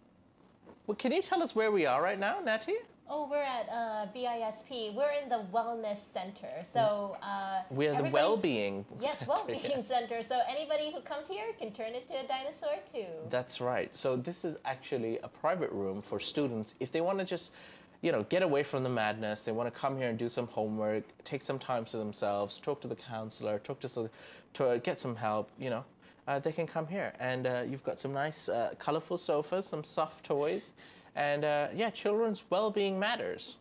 Well, 0.86 0.96
can 0.96 1.12
you 1.12 1.22
tell 1.22 1.42
us 1.42 1.54
where 1.54 1.70
we 1.70 1.86
are 1.86 2.02
right 2.02 2.18
now, 2.18 2.40
Natty? 2.44 2.74
Oh, 3.10 3.26
we're 3.30 3.42
at 3.42 3.68
uh, 3.70 4.06
BISP. 4.14 4.94
We're 4.94 5.12
in 5.22 5.30
the 5.30 5.42
wellness 5.52 6.00
center. 6.12 6.62
So 6.62 7.16
uh, 7.22 7.62
We're 7.70 7.94
the 7.94 8.10
well-being. 8.10 8.84
Yes, 9.00 9.18
center, 9.18 9.30
well-being 9.30 9.62
yeah. 9.64 9.82
center. 9.82 10.22
So 10.22 10.40
anybody 10.46 10.92
who 10.92 11.00
comes 11.00 11.26
here 11.26 11.46
can 11.58 11.72
turn 11.72 11.94
into 11.94 12.12
a 12.12 12.26
dinosaur 12.26 12.78
too. 12.92 13.06
That's 13.30 13.62
right. 13.62 13.94
So 13.96 14.16
this 14.16 14.44
is 14.44 14.58
actually 14.66 15.18
a 15.20 15.28
private 15.28 15.72
room 15.72 16.02
for 16.02 16.20
students 16.20 16.74
if 16.80 16.92
they 16.92 17.00
want 17.00 17.18
to 17.18 17.24
just, 17.24 17.54
you 18.02 18.12
know, 18.12 18.24
get 18.24 18.42
away 18.42 18.62
from 18.62 18.82
the 18.82 18.90
madness. 18.90 19.44
They 19.44 19.52
want 19.52 19.72
to 19.72 19.80
come 19.80 19.96
here 19.96 20.10
and 20.10 20.18
do 20.18 20.28
some 20.28 20.46
homework, 20.48 21.04
take 21.24 21.40
some 21.40 21.58
time 21.58 21.86
to 21.86 21.96
themselves, 21.96 22.58
talk 22.58 22.82
to 22.82 22.88
the 22.88 22.96
counselor, 22.96 23.58
talk 23.58 23.80
to 23.80 23.88
some, 23.88 24.10
to 24.54 24.80
get 24.84 24.98
some 24.98 25.16
help. 25.16 25.50
You 25.58 25.70
know, 25.70 25.84
uh, 26.28 26.38
they 26.38 26.52
can 26.52 26.66
come 26.66 26.86
here, 26.86 27.14
and 27.18 27.46
uh, 27.46 27.64
you've 27.66 27.82
got 27.82 27.98
some 27.98 28.12
nice, 28.12 28.50
uh, 28.50 28.74
colorful 28.78 29.16
sofas, 29.16 29.66
some 29.66 29.82
soft 29.82 30.24
toys, 30.24 30.74
and 31.16 31.42
uh, 31.42 31.68
yeah, 31.74 31.88
children's 31.88 32.44
well-being 32.50 32.98
matters. 32.98 33.56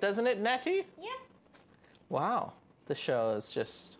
Doesn't 0.00 0.26
it, 0.26 0.38
Natty? 0.38 0.86
Yep. 0.98 1.18
Wow, 2.08 2.54
the 2.86 2.94
show 2.94 3.34
is 3.36 3.52
just 3.52 3.98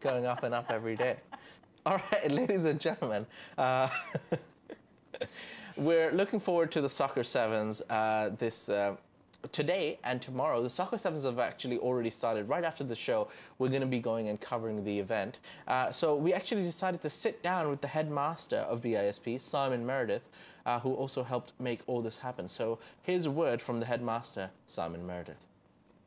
going 0.00 0.26
up 0.26 0.44
and 0.44 0.54
up 0.54 0.70
every 0.70 0.94
day. 0.94 1.16
All 1.86 2.00
right, 2.12 2.30
ladies 2.30 2.64
and 2.64 2.78
gentlemen, 2.78 3.26
uh, 3.58 3.88
we're 5.76 6.12
looking 6.12 6.38
forward 6.38 6.70
to 6.70 6.80
the 6.80 6.88
soccer 6.88 7.24
sevens 7.24 7.82
uh, 7.90 8.30
this 8.38 8.68
uh, 8.68 8.94
today 9.52 9.98
and 10.04 10.20
tomorrow. 10.20 10.62
The 10.62 10.70
soccer 10.70 10.98
sevens 10.98 11.24
have 11.24 11.38
actually 11.38 11.78
already 11.78 12.10
started. 12.10 12.48
Right 12.48 12.64
after 12.64 12.84
the 12.84 12.94
show, 12.94 13.28
we're 13.58 13.68
going 13.68 13.80
to 13.80 13.86
be 13.86 13.98
going 13.98 14.28
and 14.28 14.40
covering 14.40 14.84
the 14.84 14.98
event. 14.98 15.40
Uh, 15.66 15.90
so 15.90 16.14
we 16.14 16.32
actually 16.32 16.62
decided 16.62 17.00
to 17.02 17.10
sit 17.10 17.42
down 17.42 17.70
with 17.70 17.80
the 17.80 17.88
headmaster 17.88 18.58
of 18.58 18.82
BISP, 18.82 19.40
Simon 19.40 19.84
Meredith, 19.84 20.28
uh, 20.66 20.78
who 20.80 20.94
also 20.94 21.22
helped 21.22 21.52
make 21.58 21.80
all 21.86 22.02
this 22.02 22.18
happen. 22.18 22.48
So 22.48 22.78
here's 23.02 23.26
a 23.26 23.30
word 23.30 23.60
from 23.62 23.80
the 23.80 23.86
headmaster, 23.86 24.50
Simon 24.66 25.06
Meredith. 25.06 25.48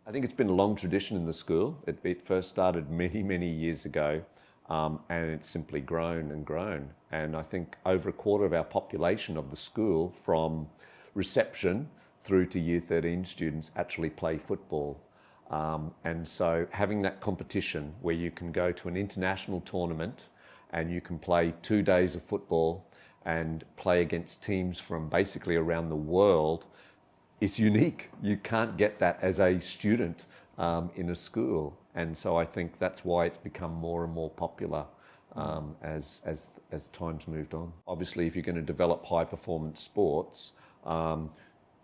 I 0.05 0.11
think 0.11 0.25
it's 0.25 0.33
been 0.33 0.49
a 0.49 0.53
long 0.53 0.75
tradition 0.75 1.15
in 1.15 1.25
the 1.25 1.33
school. 1.33 1.77
It, 1.87 1.97
it 2.03 2.21
first 2.21 2.49
started 2.49 2.89
many, 2.89 3.23
many 3.23 3.49
years 3.49 3.85
ago, 3.85 4.21
um, 4.69 4.99
and 5.09 5.31
it's 5.31 5.49
simply 5.49 5.79
grown 5.79 6.31
and 6.31 6.45
grown. 6.45 6.89
And 7.11 7.35
I 7.35 7.43
think 7.43 7.77
over 7.85 8.09
a 8.09 8.13
quarter 8.13 8.43
of 8.43 8.53
our 8.53 8.65
population 8.65 9.37
of 9.37 9.49
the 9.49 9.55
school, 9.55 10.13
from 10.23 10.67
reception 11.15 11.89
through 12.23 12.47
to 12.47 12.59
year 12.59 12.79
13 12.79 13.25
students, 13.25 13.71
actually 13.75 14.09
play 14.09 14.37
football. 14.37 14.99
Um, 15.51 15.91
and 16.03 16.27
so 16.27 16.65
having 16.71 17.01
that 17.03 17.21
competition 17.21 17.93
where 18.01 18.15
you 18.15 18.31
can 18.31 18.51
go 18.51 18.71
to 18.71 18.87
an 18.87 18.97
international 18.97 19.61
tournament 19.61 20.25
and 20.71 20.91
you 20.91 21.01
can 21.01 21.19
play 21.19 21.53
two 21.61 21.83
days 21.83 22.15
of 22.15 22.23
football 22.23 22.87
and 23.25 23.63
play 23.75 24.01
against 24.01 24.41
teams 24.41 24.79
from 24.79 25.09
basically 25.09 25.55
around 25.55 25.89
the 25.89 25.95
world 25.95 26.65
it's 27.43 27.59
unique. 27.59 28.09
You 28.21 28.37
can't 28.37 28.77
get 28.77 28.99
that 28.99 29.19
as 29.21 29.41
a 29.41 29.59
student 29.59 30.25
um, 30.57 30.89
in 30.95 31.09
a 31.09 31.15
school, 31.15 31.77
and 31.93 32.17
so 32.17 32.37
I 32.37 32.45
think 32.45 32.79
that's 32.79 33.03
why 33.03 33.25
it's 33.25 33.37
become 33.37 33.73
more 33.73 34.05
and 34.05 34.13
more 34.13 34.29
popular 34.29 34.85
um, 35.35 35.75
as 35.81 36.21
as 36.25 36.47
as 36.71 36.87
time's 36.93 37.27
moved 37.27 37.53
on. 37.53 37.73
Obviously, 37.85 38.27
if 38.27 38.35
you're 38.37 38.43
going 38.43 38.55
to 38.55 38.61
develop 38.61 39.05
high 39.05 39.25
performance 39.25 39.81
sports, 39.81 40.53
um, 40.85 41.31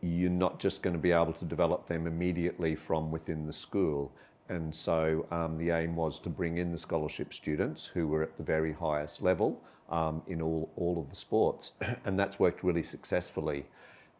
you're 0.02 0.30
not 0.30 0.60
just 0.60 0.82
going 0.82 0.96
to 0.96 1.00
be 1.00 1.12
able 1.12 1.34
to 1.34 1.46
develop 1.46 1.88
them 1.88 2.08
immediately 2.08 2.76
from 2.76 3.12
within 3.12 3.46
the 3.46 3.54
school. 3.54 4.12
And 4.48 4.74
so 4.74 5.28
um, 5.32 5.58
the 5.58 5.72
aim 5.72 5.96
was 5.96 6.20
to 6.22 6.30
bring 6.30 6.58
in 6.58 6.72
the 6.72 6.78
scholarship 6.78 7.34
students 7.34 7.86
who 7.86 8.08
were 8.08 8.24
at 8.24 8.38
the 8.38 8.44
very 8.44 8.74
highest 8.74 9.22
level 9.22 9.62
um, 9.90 10.22
in 10.28 10.42
all, 10.42 10.72
all 10.76 11.00
of 11.00 11.10
the 11.10 11.16
sports. 11.16 11.74
And 12.06 12.20
that's 12.20 12.40
worked 12.40 12.64
really 12.64 12.84
successfully. 12.84 13.66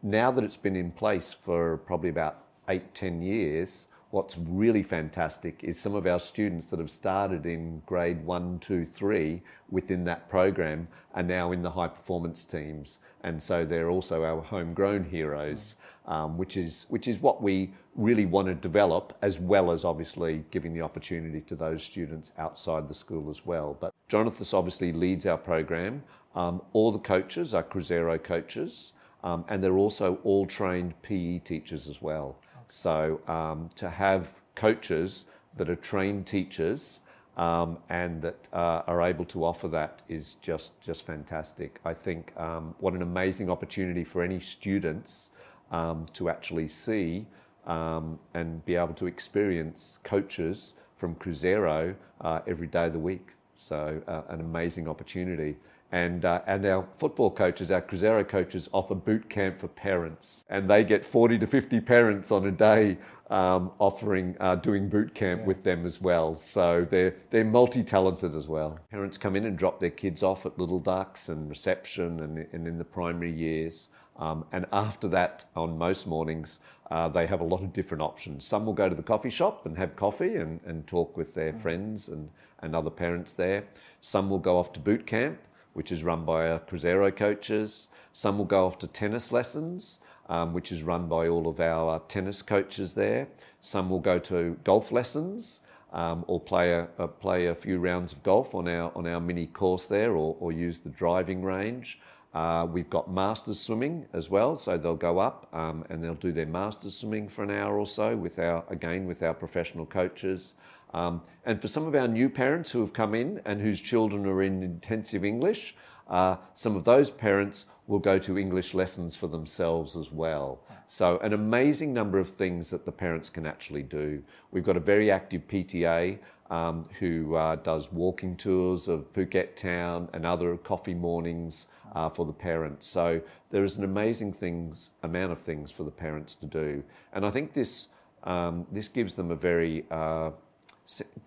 Now 0.02 0.30
that 0.30 0.44
it's 0.44 0.56
been 0.56 0.76
in 0.76 0.90
place 0.92 1.32
for 1.32 1.78
probably 1.78 2.10
about 2.10 2.44
eight, 2.68 2.94
ten 2.94 3.22
years, 3.22 3.86
what's 4.10 4.36
really 4.36 4.82
fantastic 4.82 5.60
is 5.62 5.78
some 5.78 5.94
of 5.94 6.06
our 6.06 6.18
students 6.18 6.66
that 6.66 6.80
have 6.80 6.90
started 6.90 7.46
in 7.46 7.80
grade 7.86 8.24
one, 8.24 8.58
two, 8.58 8.84
three 8.84 9.40
within 9.70 10.04
that 10.04 10.28
program 10.28 10.88
are 11.14 11.22
now 11.22 11.52
in 11.52 11.62
the 11.62 11.70
high 11.70 11.88
performance 11.88 12.44
teams. 12.44 12.98
And 13.22 13.40
so 13.40 13.64
they're 13.64 13.90
also 13.90 14.24
our 14.24 14.40
homegrown 14.40 15.04
heroes, 15.04 15.76
um, 16.06 16.36
which, 16.36 16.56
is, 16.56 16.86
which 16.88 17.06
is 17.06 17.20
what 17.20 17.42
we 17.42 17.72
really 17.94 18.26
want 18.26 18.48
to 18.48 18.54
develop, 18.54 19.16
as 19.22 19.38
well 19.38 19.70
as 19.70 19.84
obviously 19.84 20.44
giving 20.50 20.74
the 20.74 20.82
opportunity 20.82 21.40
to 21.42 21.54
those 21.54 21.84
students 21.84 22.32
outside 22.38 22.88
the 22.88 22.94
school 22.94 23.30
as 23.30 23.46
well. 23.46 23.76
But 23.78 23.94
Jonathan 24.08 24.46
obviously 24.52 24.92
leads 24.92 25.26
our 25.26 25.38
program. 25.38 26.02
Um, 26.34 26.62
all 26.72 26.90
the 26.90 26.98
coaches 26.98 27.54
are 27.54 27.62
Cruzeiro 27.62 28.22
coaches, 28.22 28.92
um, 29.22 29.44
and 29.48 29.62
they're 29.62 29.76
also 29.76 30.18
all 30.24 30.46
trained 30.46 31.00
PE 31.02 31.40
teachers 31.40 31.88
as 31.88 32.00
well. 32.00 32.36
So 32.70 33.20
um, 33.26 33.68
to 33.76 33.90
have 33.90 34.40
coaches 34.54 35.24
that 35.56 35.68
are 35.68 35.76
trained 35.76 36.26
teachers 36.26 37.00
um, 37.36 37.78
and 37.88 38.22
that 38.22 38.48
uh, 38.52 38.82
are 38.86 39.02
able 39.02 39.24
to 39.26 39.44
offer 39.44 39.66
that 39.68 40.02
is 40.08 40.36
just 40.40 40.80
just 40.80 41.04
fantastic. 41.04 41.80
I 41.84 41.94
think 41.94 42.32
um, 42.36 42.74
what 42.78 42.94
an 42.94 43.02
amazing 43.02 43.50
opportunity 43.50 44.04
for 44.04 44.22
any 44.22 44.40
students 44.40 45.30
um, 45.72 46.06
to 46.12 46.28
actually 46.28 46.68
see 46.68 47.26
um, 47.66 48.18
and 48.34 48.64
be 48.64 48.76
able 48.76 48.94
to 48.94 49.06
experience 49.06 49.98
coaches 50.04 50.74
from 50.96 51.14
Cruzeiro 51.16 51.94
uh, 52.20 52.40
every 52.46 52.66
day 52.66 52.86
of 52.86 52.92
the 52.92 52.98
week. 52.98 53.30
So 53.54 54.00
uh, 54.06 54.22
an 54.28 54.40
amazing 54.40 54.88
opportunity. 54.88 55.56
And, 55.92 56.24
uh, 56.24 56.42
and 56.46 56.64
our 56.66 56.86
football 56.98 57.30
coaches, 57.30 57.70
our 57.70 57.82
Cruzeiro 57.82 58.26
coaches, 58.26 58.68
offer 58.72 58.94
boot 58.94 59.28
camp 59.28 59.58
for 59.58 59.68
parents. 59.68 60.44
And 60.48 60.70
they 60.70 60.84
get 60.84 61.04
40 61.04 61.38
to 61.38 61.46
50 61.46 61.80
parents 61.80 62.30
on 62.30 62.46
a 62.46 62.52
day 62.52 62.96
um, 63.28 63.72
offering, 63.78 64.36
uh, 64.38 64.56
doing 64.56 64.88
boot 64.88 65.14
camp 65.14 65.40
yeah. 65.40 65.46
with 65.46 65.64
them 65.64 65.84
as 65.84 66.00
well. 66.00 66.34
So 66.36 66.86
they're, 66.88 67.14
they're 67.30 67.44
multi 67.44 67.82
talented 67.82 68.36
as 68.36 68.46
well. 68.46 68.78
Parents 68.90 69.18
come 69.18 69.34
in 69.34 69.46
and 69.46 69.58
drop 69.58 69.80
their 69.80 69.90
kids 69.90 70.22
off 70.22 70.46
at 70.46 70.58
Little 70.58 70.80
Ducks 70.80 71.28
and 71.28 71.48
reception 71.48 72.20
and, 72.20 72.46
and 72.52 72.68
in 72.68 72.78
the 72.78 72.84
primary 72.84 73.32
years. 73.32 73.88
Um, 74.16 74.44
and 74.52 74.66
after 74.72 75.08
that, 75.08 75.46
on 75.56 75.78
most 75.78 76.06
mornings, 76.06 76.60
uh, 76.90 77.08
they 77.08 77.26
have 77.26 77.40
a 77.40 77.44
lot 77.44 77.62
of 77.62 77.72
different 77.72 78.02
options. 78.02 78.44
Some 78.44 78.66
will 78.66 78.74
go 78.74 78.88
to 78.88 78.94
the 78.94 79.02
coffee 79.02 79.30
shop 79.30 79.64
and 79.64 79.78
have 79.78 79.96
coffee 79.96 80.36
and, 80.36 80.60
and 80.66 80.86
talk 80.86 81.16
with 81.16 81.34
their 81.34 81.52
mm. 81.52 81.62
friends 81.62 82.08
and, 82.08 82.28
and 82.60 82.76
other 82.76 82.90
parents 82.90 83.32
there. 83.32 83.64
Some 84.00 84.28
will 84.28 84.38
go 84.38 84.58
off 84.58 84.72
to 84.74 84.80
boot 84.80 85.06
camp 85.06 85.38
which 85.72 85.92
is 85.92 86.02
run 86.04 86.24
by 86.24 86.48
our 86.48 86.58
Cruzeiro 86.58 87.14
coaches. 87.14 87.88
Some 88.12 88.38
will 88.38 88.44
go 88.44 88.66
off 88.66 88.78
to 88.80 88.86
tennis 88.86 89.32
lessons, 89.32 89.98
um, 90.28 90.52
which 90.52 90.72
is 90.72 90.82
run 90.82 91.08
by 91.08 91.28
all 91.28 91.48
of 91.48 91.60
our 91.60 92.00
tennis 92.08 92.42
coaches 92.42 92.94
there. 92.94 93.28
Some 93.60 93.90
will 93.90 94.00
go 94.00 94.18
to 94.18 94.58
golf 94.64 94.92
lessons. 94.92 95.60
Um, 95.92 96.24
or 96.28 96.38
play 96.38 96.70
a, 96.72 96.86
a, 96.98 97.08
play 97.08 97.46
a 97.46 97.54
few 97.56 97.80
rounds 97.80 98.12
of 98.12 98.22
golf 98.22 98.54
on 98.54 98.68
our 98.68 98.92
on 98.94 99.08
our 99.08 99.18
mini 99.18 99.48
course 99.48 99.88
there, 99.88 100.12
or, 100.12 100.36
or 100.38 100.52
use 100.52 100.78
the 100.78 100.88
driving 100.88 101.42
range. 101.42 101.98
Uh, 102.32 102.64
we've 102.70 102.88
got 102.88 103.10
masters 103.10 103.58
swimming 103.58 104.06
as 104.12 104.30
well, 104.30 104.56
so 104.56 104.78
they'll 104.78 104.94
go 104.94 105.18
up 105.18 105.48
um, 105.52 105.84
and 105.90 106.02
they'll 106.02 106.14
do 106.14 106.30
their 106.30 106.46
masters 106.46 106.96
swimming 106.96 107.28
for 107.28 107.42
an 107.42 107.50
hour 107.50 107.76
or 107.76 107.86
so 107.86 108.16
with 108.16 108.38
our 108.38 108.64
again 108.70 109.04
with 109.04 109.22
our 109.22 109.34
professional 109.34 109.84
coaches. 109.84 110.54
Um, 110.92 111.22
and 111.44 111.60
for 111.60 111.68
some 111.68 111.86
of 111.86 111.94
our 111.94 112.08
new 112.08 112.28
parents 112.28 112.70
who 112.70 112.80
have 112.80 112.92
come 112.92 113.14
in 113.14 113.40
and 113.44 113.60
whose 113.60 113.80
children 113.80 114.26
are 114.26 114.42
in 114.42 114.62
intensive 114.62 115.24
English, 115.24 115.74
uh, 116.08 116.36
some 116.54 116.76
of 116.76 116.84
those 116.84 117.10
parents 117.10 117.66
will 117.86 117.98
go 117.98 118.18
to 118.18 118.38
English 118.38 118.74
lessons 118.74 119.16
for 119.16 119.26
themselves 119.26 119.96
as 119.96 120.10
well. 120.10 120.60
So, 120.88 121.18
an 121.18 121.32
amazing 121.32 121.92
number 121.92 122.18
of 122.18 122.28
things 122.28 122.70
that 122.70 122.84
the 122.84 122.92
parents 122.92 123.30
can 123.30 123.46
actually 123.46 123.84
do. 123.84 124.22
We've 124.50 124.64
got 124.64 124.76
a 124.76 124.80
very 124.80 125.10
active 125.10 125.46
PTA 125.46 126.18
um, 126.50 126.88
who 126.98 127.36
uh, 127.36 127.56
does 127.56 127.92
walking 127.92 128.36
tours 128.36 128.88
of 128.88 129.12
Phuket 129.12 129.54
town 129.54 130.08
and 130.12 130.26
other 130.26 130.56
coffee 130.56 130.94
mornings 130.94 131.68
uh, 131.94 132.08
for 132.08 132.26
the 132.26 132.32
parents. 132.32 132.88
So, 132.88 133.20
there 133.50 133.62
is 133.62 133.76
an 133.76 133.84
amazing 133.84 134.32
things, 134.32 134.90
amount 135.04 135.30
of 135.30 135.40
things 135.40 135.70
for 135.70 135.84
the 135.84 135.92
parents 135.92 136.34
to 136.36 136.46
do. 136.46 136.82
And 137.12 137.24
I 137.24 137.30
think 137.30 137.52
this, 137.52 137.88
um, 138.24 138.66
this 138.72 138.88
gives 138.88 139.14
them 139.14 139.30
a 139.30 139.36
very 139.36 139.84
uh, 139.92 140.30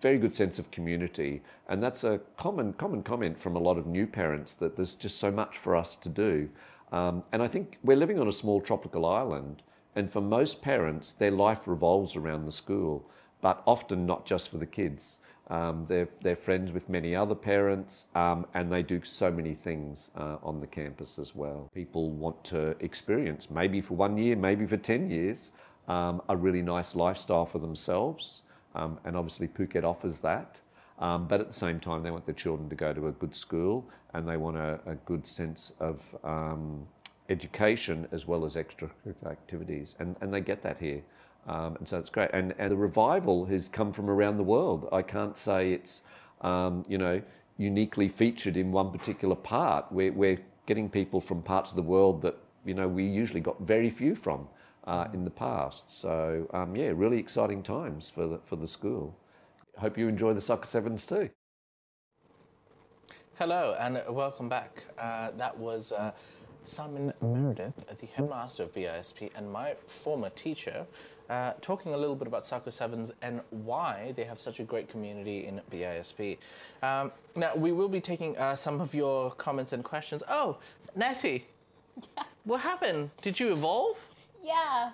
very 0.00 0.18
good 0.18 0.34
sense 0.34 0.58
of 0.58 0.70
community. 0.70 1.42
And 1.68 1.82
that's 1.82 2.04
a 2.04 2.20
common, 2.36 2.72
common 2.74 3.02
comment 3.02 3.38
from 3.38 3.56
a 3.56 3.58
lot 3.58 3.78
of 3.78 3.86
new 3.86 4.06
parents 4.06 4.54
that 4.54 4.76
there's 4.76 4.94
just 4.94 5.18
so 5.18 5.30
much 5.30 5.58
for 5.58 5.74
us 5.74 5.96
to 5.96 6.08
do. 6.08 6.48
Um, 6.92 7.24
and 7.32 7.42
I 7.42 7.48
think 7.48 7.78
we're 7.82 7.96
living 7.96 8.20
on 8.20 8.28
a 8.28 8.32
small 8.32 8.60
tropical 8.60 9.06
island. 9.06 9.62
And 9.96 10.10
for 10.12 10.20
most 10.20 10.60
parents, 10.60 11.12
their 11.12 11.30
life 11.30 11.66
revolves 11.66 12.16
around 12.16 12.44
the 12.44 12.52
school, 12.52 13.08
but 13.40 13.62
often 13.66 14.06
not 14.06 14.26
just 14.26 14.48
for 14.50 14.58
the 14.58 14.66
kids. 14.66 15.18
Um, 15.48 15.84
they're, 15.88 16.08
they're 16.22 16.36
friends 16.36 16.72
with 16.72 16.88
many 16.88 17.14
other 17.14 17.34
parents, 17.34 18.06
um, 18.14 18.46
and 18.54 18.72
they 18.72 18.82
do 18.82 19.02
so 19.04 19.30
many 19.30 19.54
things 19.54 20.10
uh, 20.16 20.36
on 20.42 20.60
the 20.60 20.66
campus 20.66 21.18
as 21.18 21.34
well. 21.34 21.70
People 21.74 22.10
want 22.10 22.42
to 22.44 22.74
experience, 22.80 23.50
maybe 23.50 23.82
for 23.82 23.94
one 23.94 24.16
year, 24.16 24.36
maybe 24.36 24.66
for 24.66 24.78
10 24.78 25.10
years, 25.10 25.50
um, 25.86 26.22
a 26.30 26.36
really 26.36 26.62
nice 26.62 26.94
lifestyle 26.94 27.44
for 27.44 27.58
themselves. 27.58 28.42
Um, 28.74 28.98
and 29.04 29.16
obviously, 29.16 29.48
Phuket 29.48 29.84
offers 29.84 30.18
that. 30.20 30.60
Um, 30.98 31.26
but 31.26 31.40
at 31.40 31.48
the 31.48 31.52
same 31.52 31.80
time, 31.80 32.02
they 32.02 32.10
want 32.10 32.24
their 32.24 32.34
children 32.34 32.68
to 32.68 32.76
go 32.76 32.92
to 32.92 33.08
a 33.08 33.12
good 33.12 33.34
school 33.34 33.88
and 34.12 34.28
they 34.28 34.36
want 34.36 34.56
a, 34.56 34.78
a 34.86 34.94
good 34.94 35.26
sense 35.26 35.72
of 35.80 36.14
um, 36.22 36.86
education 37.28 38.06
as 38.12 38.26
well 38.26 38.44
as 38.44 38.54
extracurricular 38.54 39.30
activities. 39.30 39.96
And, 39.98 40.14
and 40.20 40.32
they 40.32 40.40
get 40.40 40.62
that 40.62 40.78
here. 40.78 41.02
Um, 41.48 41.76
and 41.76 41.86
so 41.86 41.98
it's 41.98 42.10
great. 42.10 42.30
And, 42.32 42.54
and 42.58 42.70
the 42.70 42.76
revival 42.76 43.44
has 43.46 43.68
come 43.68 43.92
from 43.92 44.08
around 44.08 44.36
the 44.36 44.44
world. 44.44 44.88
I 44.92 45.02
can't 45.02 45.36
say 45.36 45.72
it's, 45.72 46.02
um, 46.42 46.84
you 46.88 46.96
know, 46.96 47.20
uniquely 47.58 48.08
featured 48.08 48.56
in 48.56 48.72
one 48.72 48.90
particular 48.90 49.36
part. 49.36 49.90
We're, 49.90 50.12
we're 50.12 50.38
getting 50.66 50.88
people 50.88 51.20
from 51.20 51.42
parts 51.42 51.70
of 51.70 51.76
the 51.76 51.82
world 51.82 52.22
that, 52.22 52.36
you 52.64 52.74
know, 52.74 52.88
we 52.88 53.04
usually 53.04 53.40
got 53.40 53.60
very 53.60 53.90
few 53.90 54.14
from 54.14 54.48
uh, 54.86 55.06
in 55.12 55.24
the 55.24 55.30
past. 55.30 55.90
So 55.90 56.48
um, 56.52 56.76
yeah, 56.76 56.92
really 56.94 57.18
exciting 57.18 57.62
times 57.62 58.10
for 58.10 58.26
the, 58.26 58.38
for 58.44 58.56
the 58.56 58.66
school. 58.66 59.16
Hope 59.78 59.98
you 59.98 60.08
enjoy 60.08 60.34
the 60.34 60.40
Soccer 60.40 60.66
Sevens 60.66 61.06
too. 61.06 61.30
Hello 63.38 63.74
and 63.80 64.00
welcome 64.08 64.48
back. 64.48 64.84
Uh, 64.96 65.30
that 65.36 65.58
was 65.58 65.90
uh, 65.90 66.12
Simon 66.64 67.12
Meredith, 67.20 67.74
the 67.98 68.06
headmaster 68.06 68.62
of 68.62 68.72
BISP, 68.72 69.30
and 69.36 69.50
my 69.50 69.74
former 69.88 70.30
teacher, 70.30 70.86
uh, 71.28 71.52
talking 71.60 71.94
a 71.94 71.96
little 71.96 72.14
bit 72.14 72.28
about 72.28 72.46
Soccer 72.46 72.70
Sevens 72.70 73.10
and 73.22 73.40
why 73.50 74.12
they 74.16 74.24
have 74.24 74.38
such 74.38 74.60
a 74.60 74.62
great 74.62 74.88
community 74.88 75.46
in 75.46 75.60
BISP. 75.70 76.38
Um, 76.82 77.10
now, 77.34 77.52
we 77.56 77.72
will 77.72 77.88
be 77.88 78.00
taking 78.00 78.36
uh, 78.38 78.54
some 78.54 78.80
of 78.80 78.94
your 78.94 79.32
comments 79.32 79.72
and 79.72 79.82
questions. 79.82 80.22
Oh, 80.28 80.58
Natty, 80.94 81.46
yeah. 82.16 82.24
what 82.44 82.60
happened? 82.60 83.10
Did 83.20 83.40
you 83.40 83.52
evolve? 83.52 83.98
Yeah, 84.44 84.90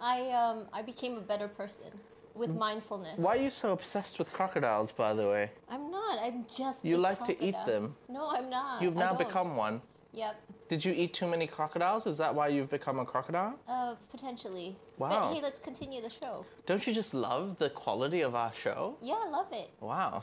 I 0.00 0.30
um 0.30 0.66
I 0.72 0.82
became 0.82 1.16
a 1.16 1.20
better 1.20 1.48
person 1.48 1.90
with 2.34 2.50
mm. 2.50 2.58
mindfulness. 2.58 3.18
Why 3.18 3.36
are 3.36 3.40
you 3.40 3.50
so 3.50 3.72
obsessed 3.72 4.18
with 4.18 4.32
crocodiles, 4.32 4.92
by 4.92 5.12
the 5.14 5.28
way? 5.28 5.50
I'm 5.68 5.90
not. 5.90 6.18
I'm 6.22 6.46
just. 6.54 6.84
You 6.84 6.96
like 6.96 7.18
crocodile. 7.18 7.36
to 7.36 7.46
eat 7.46 7.66
them. 7.66 7.96
No, 8.08 8.30
I'm 8.30 8.48
not. 8.48 8.80
You've 8.82 8.96
now 8.96 9.14
become 9.14 9.56
one. 9.56 9.82
Yep. 10.12 10.40
Did 10.68 10.84
you 10.84 10.92
eat 10.96 11.12
too 11.12 11.26
many 11.26 11.46
crocodiles? 11.48 12.06
Is 12.06 12.16
that 12.18 12.32
why 12.32 12.46
you've 12.48 12.70
become 12.70 13.00
a 13.00 13.04
crocodile? 13.04 13.58
Uh, 13.66 13.96
potentially. 14.10 14.76
Wow. 14.96 15.08
But 15.08 15.34
hey, 15.34 15.42
let's 15.42 15.58
continue 15.58 16.00
the 16.00 16.10
show. 16.10 16.46
Don't 16.66 16.86
you 16.86 16.94
just 16.94 17.14
love 17.14 17.58
the 17.58 17.70
quality 17.70 18.20
of 18.20 18.36
our 18.36 18.52
show? 18.54 18.96
Yeah, 19.02 19.14
I 19.14 19.28
love 19.28 19.48
it. 19.52 19.70
Wow. 19.80 20.22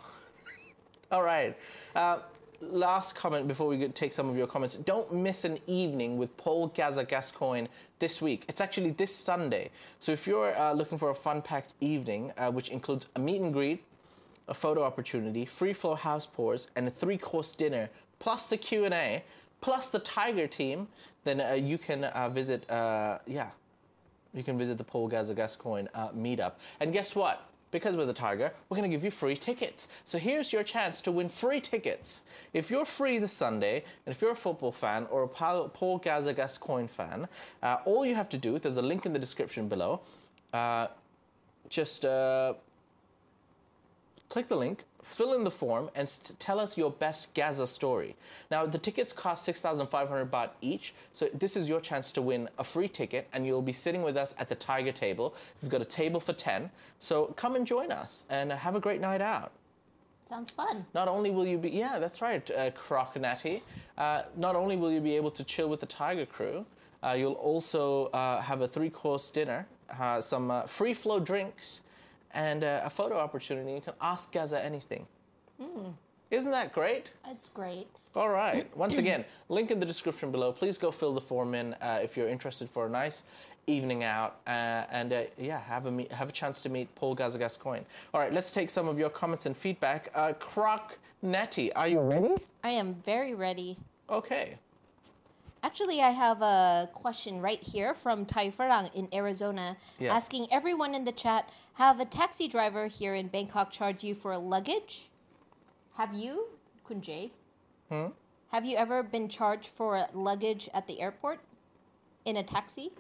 All 1.12 1.24
right. 1.24 1.58
Uh, 1.94 2.20
last 2.62 3.16
comment 3.16 3.48
before 3.48 3.68
we 3.68 3.88
take 3.90 4.14
some 4.14 4.30
of 4.30 4.38
your 4.38 4.48
comments. 4.48 4.76
Don't 4.76 5.12
miss 5.14 5.44
an 5.44 5.60
evening 5.68 6.18
with 6.18 6.36
Paul 6.38 6.68
Gazza 6.68 7.04
Gascoigne 7.04 7.68
this 8.00 8.22
week. 8.22 8.46
It's 8.48 8.62
actually 8.62 8.92
this 8.92 9.14
Sunday. 9.14 9.70
So 10.00 10.12
if 10.12 10.28
you're 10.28 10.58
uh, 10.58 10.74
looking 10.74 10.98
for 10.98 11.10
a 11.10 11.16
fun-packed 11.16 11.74
evening, 11.82 12.32
uh, 12.38 12.52
which 12.52 12.70
includes 12.70 13.08
a 13.16 13.20
meet 13.20 13.42
and 13.42 13.54
greet, 13.54 13.84
a 14.48 14.54
photo 14.54 14.84
opportunity, 14.84 15.46
free 15.46 15.74
flow 15.74 15.96
house 15.96 16.26
pours, 16.26 16.68
and 16.76 16.88
a 16.88 16.92
three-course 16.92 17.54
dinner, 17.54 17.90
plus 18.20 18.50
the 18.50 18.58
Q&A, 18.58 19.24
plus 19.62 19.90
the 19.90 20.00
Tiger 20.00 20.48
team, 20.48 20.88
then 21.24 21.42
uh, 21.42 21.54
you 21.54 21.78
can 21.78 22.06
uh, 22.06 22.30
visit, 22.30 22.70
uh, 22.70 23.20
yeah, 23.28 23.50
you 24.34 24.44
can 24.44 24.58
visit 24.58 24.78
the 24.78 24.84
Paul 24.84 25.08
Gazza 25.08 25.34
Gascoigne 25.34 25.88
uh, 25.94 26.10
meetup. 26.10 26.54
And 26.80 26.94
guess 26.94 27.16
what? 27.16 27.51
Because 27.72 27.96
we're 27.96 28.06
the 28.06 28.14
Tiger, 28.14 28.52
we're 28.70 28.76
going 28.76 28.90
to 28.90 28.96
give 28.96 29.04
you 29.04 29.12
free 29.12 29.36
tickets. 29.36 29.88
So 30.04 30.18
here's 30.18 30.52
your 30.52 30.64
chance 30.64 31.02
to 31.02 31.12
win 31.12 31.30
free 31.30 31.62
tickets. 31.62 32.24
If 32.54 32.70
you're 32.70 32.86
free 32.86 33.18
this 33.18 33.32
Sunday, 33.32 33.84
and 34.06 34.14
if 34.14 34.22
you're 34.22 34.32
a 34.32 34.36
football 34.36 34.74
fan 34.74 35.08
or 35.10 35.24
a 35.24 35.28
Paul 35.28 35.98
Gazza 35.98 36.34
Gascoigne 36.34 36.88
fan, 36.88 37.28
uh, 37.64 37.78
all 37.86 38.06
you 38.06 38.14
have 38.16 38.30
to 38.30 38.38
do, 38.38 38.60
there's 38.60 38.78
a 38.78 38.82
link 38.82 39.06
in 39.06 39.14
the 39.14 39.20
description 39.20 39.70
below, 39.70 40.02
uh, 40.54 40.88
just 41.70 42.04
uh, 42.04 42.54
click 44.32 44.48
the 44.48 44.56
link, 44.56 44.86
fill 45.04 45.34
in 45.34 45.44
the 45.44 45.52
form, 45.52 45.90
and 45.94 46.08
st- 46.08 46.40
tell 46.40 46.58
us 46.58 46.78
your 46.78 46.90
best 46.90 47.34
Gazza 47.34 47.68
story. 47.68 48.16
Now, 48.50 48.66
the 48.66 48.78
tickets 48.78 49.12
cost 49.12 49.44
6,500 49.44 50.32
baht 50.32 50.52
each, 50.62 50.94
so 51.12 51.28
this 51.34 51.58
is 51.58 51.68
your 51.68 51.82
chance 51.82 52.14
to 52.14 52.22
win 52.22 52.48
a 52.58 52.64
free 52.64 52.88
ticket, 52.88 53.28
and 53.34 53.46
you'll 53.46 53.62
be 53.62 53.74
sitting 53.74 54.04
with 54.04 54.16
us 54.16 54.34
at 54.40 54.48
the 54.48 54.56
Tiger 54.56 54.94
table. 54.94 55.36
We've 55.62 55.70
got 55.70 55.82
a 55.82 55.86
table 55.86 56.22
for 56.22 56.32
10, 56.32 56.72
so 56.98 57.26
come 57.36 57.58
and 57.58 57.68
join 57.68 57.92
us 57.92 58.24
and 58.30 58.54
have 58.54 58.74
a 58.74 58.80
great 58.80 59.02
night 59.02 59.20
out. 59.20 59.52
Sounds 60.30 60.50
fun. 60.50 60.86
Not 60.94 61.10
only 61.10 61.30
will 61.30 61.46
you 61.46 61.58
be, 61.58 61.70
yeah, 61.70 62.00
that's 62.00 62.22
right, 62.22 62.50
uh, 62.52 62.72
Croc 62.72 63.20
Natty. 63.20 63.62
Uh, 63.98 64.22
not 64.38 64.56
only 64.56 64.78
will 64.78 64.94
you 64.94 65.02
be 65.02 65.18
able 65.18 65.32
to 65.32 65.44
chill 65.44 65.68
with 65.68 65.82
the 65.82 65.86
Tiger 65.86 66.26
crew, 66.26 66.66
uh, 67.04 67.18
you'll 67.20 67.34
also 67.34 68.06
uh, 68.14 68.40
have 68.40 68.62
a 68.62 68.68
three 68.68 68.90
course 68.90 69.30
dinner, 69.30 69.68
uh, 70.00 70.22
some 70.22 70.50
uh, 70.50 70.62
free 70.62 70.94
flow 70.94 71.20
drinks, 71.20 71.82
and 72.34 72.64
uh, 72.64 72.82
a 72.84 72.90
photo 72.90 73.18
opportunity. 73.18 73.74
You 73.74 73.82
can 73.82 73.94
ask 74.02 74.32
Gazza 74.32 74.64
anything. 74.64 75.06
Isn't 76.32 76.52
that 76.52 76.72
great? 76.74 77.14
It's 77.28 77.50
great. 77.50 77.88
All 78.16 78.30
right. 78.30 78.66
Once 78.78 78.98
again, 78.98 79.26
link 79.50 79.70
in 79.70 79.80
the 79.80 79.86
description 79.86 80.32
below. 80.32 80.52
Please 80.52 80.78
go 80.78 80.90
fill 80.90 81.14
the 81.14 81.22
form 81.22 81.54
in 81.54 81.74
uh, 81.76 82.00
if 82.02 82.16
you're 82.16 82.30
interested 82.30 82.70
for 82.70 82.86
a 82.86 82.90
nice 82.90 83.24
evening 83.68 84.04
out, 84.04 84.38
uh, 84.48 84.86
and 84.92 85.14
uh, 85.14 85.24
yeah, 85.38 85.60
have 85.60 85.86
a 85.86 85.92
meet, 85.92 86.12
have 86.12 86.30
a 86.30 86.32
chance 86.32 86.62
to 86.62 86.70
meet 86.70 86.94
Paul 86.96 87.14
Gazza 87.14 87.38
Gascoigne. 87.38 87.84
All 88.14 88.20
right, 88.20 88.34
let's 88.34 88.52
take 88.52 88.70
some 88.70 88.88
of 88.88 88.98
your 88.98 89.10
comments 89.10 89.46
and 89.46 89.56
feedback. 89.56 90.10
Uh, 90.16 90.34
Croc 90.34 90.98
Netty, 91.22 91.72
are 91.74 91.88
you 91.88 92.00
ready? 92.00 92.36
I 92.64 92.72
am 92.72 92.96
very 93.06 93.36
ready. 93.36 93.78
Okay. 94.10 94.58
Actually, 95.64 96.02
I 96.02 96.10
have 96.10 96.42
a 96.42 96.90
question 96.94 97.40
right 97.40 97.62
here 97.62 97.94
from 97.94 98.26
Tai 98.26 98.50
Farang 98.50 98.94
in 98.96 99.08
Arizona 99.14 99.78
Yeah. 100.00 100.16
asking 100.16 100.48
everyone 100.52 100.96
in 100.96 101.04
the 101.06 101.12
chat 101.12 101.50
Have 101.76 102.00
a 102.00 102.06
taxi 102.06 102.48
driver 102.48 102.88
here 102.88 103.14
in 103.16 103.28
Bangkok 103.28 103.70
charged 103.72 104.04
you 104.04 104.16
for 104.16 104.36
luggage? 104.38 105.10
Have 105.98 106.14
you, 106.14 106.48
Kunjay? 106.88 107.32
Hmm? 107.90 108.08
Have 108.52 108.66
you 108.66 108.76
ever 108.76 109.04
been 109.04 109.30
charged 109.30 109.68
for 109.68 110.08
luggage 110.14 110.68
at 110.74 110.88
the 110.88 111.00
airport 111.00 111.40
in 112.26 112.38
a 112.38 112.44
taxi? 112.44 112.92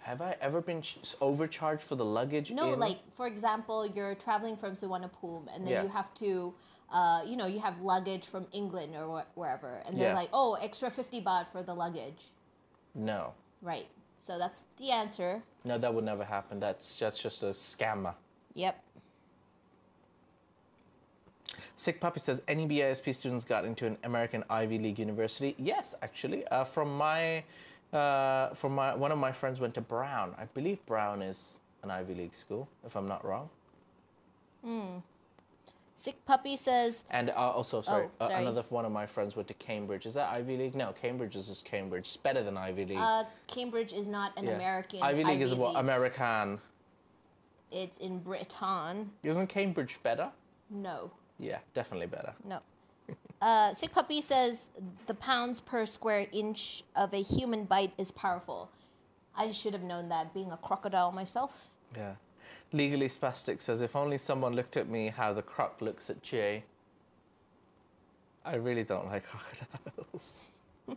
Have 0.00 0.20
I 0.20 0.36
ever 0.40 0.60
been 0.60 0.82
ch- 0.82 0.98
overcharged 1.20 1.82
for 1.82 1.96
the 1.96 2.04
luggage? 2.04 2.50
No, 2.52 2.74
in- 2.74 2.78
like 2.78 2.98
for 3.16 3.26
example, 3.26 3.86
you're 3.86 4.14
traveling 4.14 4.56
from 4.56 4.76
Suvarnabhumi 4.76 5.48
and 5.54 5.64
then 5.66 5.72
Yeah. 5.72 5.82
you 5.82 5.88
have 5.88 6.12
to, 6.14 6.54
uh, 6.92 7.22
you 7.26 7.36
know, 7.36 7.46
you 7.46 7.60
have 7.60 7.80
luggage 7.80 8.26
from 8.26 8.46
England 8.52 8.94
or 8.94 9.20
wh- 9.22 9.36
wherever, 9.38 9.82
and 9.86 9.96
they're 9.98 10.08
Yeah. 10.10 10.14
like, 10.14 10.28
oh, 10.32 10.54
extra 10.54 10.90
50 10.90 11.22
baht 11.22 11.48
for 11.50 11.62
the 11.62 11.74
luggage. 11.74 12.30
No. 12.94 13.32
Right. 13.62 13.86
So 14.20 14.38
that's 14.38 14.60
the 14.78 14.90
answer. 14.90 15.42
No, 15.64 15.76
that 15.78 15.92
would 15.92 16.04
never 16.04 16.24
happen. 16.24 16.60
That's 16.60 16.98
that's 16.98 17.18
just 17.18 17.42
a 17.42 17.46
scammer. 17.52 18.14
Yep. 18.54 18.80
Sick 21.76 22.00
Puppy 22.00 22.20
says, 22.20 22.40
any 22.46 22.66
BISP 22.66 23.12
students 23.14 23.44
got 23.44 23.64
into 23.64 23.86
an 23.86 23.98
American 24.04 24.44
Ivy 24.48 24.78
League 24.78 24.98
university? 24.98 25.54
Yes, 25.58 25.94
actually. 26.02 26.46
Uh, 26.46 26.62
from 26.64 26.96
my, 26.96 27.42
uh, 27.92 28.50
from 28.54 28.74
my, 28.76 28.94
one 28.94 29.10
of 29.12 29.18
my 29.18 29.32
friends 29.32 29.60
went 29.60 29.74
to 29.74 29.80
Brown. 29.80 30.34
I 30.38 30.44
believe 30.46 30.84
Brown 30.86 31.20
is 31.20 31.58
an 31.82 31.90
Ivy 31.90 32.14
League 32.14 32.34
school, 32.36 32.68
if 32.86 32.96
I'm 32.96 33.08
not 33.08 33.24
wrong. 33.24 33.50
Sick 35.96 36.24
Puppy 36.26 36.56
says, 36.56 37.04
And 37.10 37.30
uh, 37.30 37.34
also, 37.34 37.80
sorry, 37.80 38.08
Oh, 38.20 38.26
uh, 38.26 38.30
another 38.32 38.64
one 38.68 38.84
of 38.84 38.92
my 38.92 39.06
friends 39.06 39.36
went 39.36 39.48
to 39.48 39.54
Cambridge. 39.54 40.06
Is 40.06 40.14
that 40.14 40.30
Ivy 40.32 40.56
League? 40.56 40.74
No, 40.74 40.92
Cambridge 40.92 41.36
is 41.36 41.48
just 41.48 41.64
Cambridge. 41.64 42.02
It's 42.02 42.16
better 42.16 42.42
than 42.42 42.56
Ivy 42.56 42.84
League. 42.86 42.98
uh, 42.98 43.24
Cambridge 43.46 43.92
is 43.92 44.08
not 44.08 44.36
an 44.36 44.44
Yeah. 44.44 44.52
American. 44.56 45.02
Ivy 45.02 45.24
League 45.24 45.40
is 45.40 45.54
what 45.54 45.70
League. 45.70 45.78
American. 45.78 46.60
It's 47.70 47.98
in 47.98 48.18
Britain. 48.18 49.10
Isn't 49.22 49.46
Cambridge 49.48 50.00
better? 50.02 50.30
No, 50.70 51.10
Yeah, 51.38 51.58
definitely 51.74 52.06
better. 52.06 52.34
no. 52.44 52.60
Uh, 53.42 53.74
Sick 53.74 53.92
Puppy 53.92 54.20
says 54.22 54.70
the 55.06 55.12
pounds 55.14 55.60
per 55.60 55.84
square 55.84 56.26
inch 56.32 56.82
of 56.96 57.12
a 57.12 57.20
human 57.22 57.64
bite 57.66 57.92
is 57.98 58.10
powerful. 58.10 58.70
I 59.36 59.50
should 59.50 59.74
have 59.74 59.82
known 59.82 60.08
that 60.08 60.32
being 60.32 60.50
a 60.52 60.56
crocodile 60.56 61.12
myself. 61.12 61.68
Yeah. 61.94 62.14
Legally 62.72 63.08
Spastic 63.08 63.60
says, 63.60 63.80
if 63.82 63.94
only 63.96 64.18
someone 64.18 64.54
looked 64.54 64.76
at 64.76 64.88
me 64.88 65.08
how 65.08 65.32
the 65.32 65.42
croc 65.42 65.80
looks 65.80 66.10
at 66.10 66.22
Jay. 66.22 66.64
I 68.44 68.56
really 68.56 68.84
don't 68.84 69.06
like 69.06 69.24
crocodiles. 69.28 70.32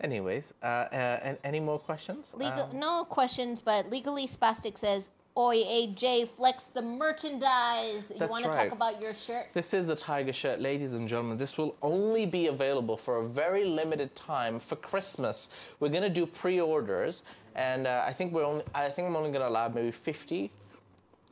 Anyways, 0.00 0.54
uh, 0.62 0.66
uh, 0.66 0.94
an- 1.22 1.38
any 1.42 1.58
more 1.58 1.78
questions? 1.78 2.32
Legal, 2.36 2.64
Um, 2.70 2.78
no 2.78 3.04
questions, 3.04 3.60
but 3.60 3.90
legally 3.90 4.28
spastic 4.28 4.78
says, 4.78 5.10
"Oi, 5.36 5.56
AJ, 5.64 6.28
flex 6.28 6.64
the 6.64 6.82
merchandise. 6.82 8.12
You 8.14 8.26
want 8.28 8.44
to 8.44 8.50
talk 8.52 8.70
about 8.70 9.00
your 9.02 9.12
shirt? 9.12 9.46
This 9.54 9.74
is 9.74 9.88
a 9.88 9.96
tiger 9.96 10.32
shirt, 10.32 10.60
ladies 10.60 10.92
and 10.92 11.08
gentlemen. 11.08 11.36
This 11.36 11.58
will 11.58 11.74
only 11.82 12.26
be 12.26 12.46
available 12.46 12.96
for 12.96 13.16
a 13.16 13.24
very 13.26 13.64
limited 13.64 14.14
time 14.14 14.60
for 14.60 14.76
Christmas. 14.76 15.48
We're 15.80 15.88
gonna 15.88 16.08
do 16.08 16.26
pre-orders, 16.26 17.24
and 17.58 17.88
uh, 17.88 18.04
I 18.06 18.12
think 18.12 18.32
we're 18.32 18.44
only. 18.44 18.62
I 18.72 18.88
think 18.88 19.08
I'm 19.08 19.16
only 19.16 19.32
gonna 19.32 19.48
allow 19.48 19.68
maybe 19.68 19.90
50, 19.90 20.50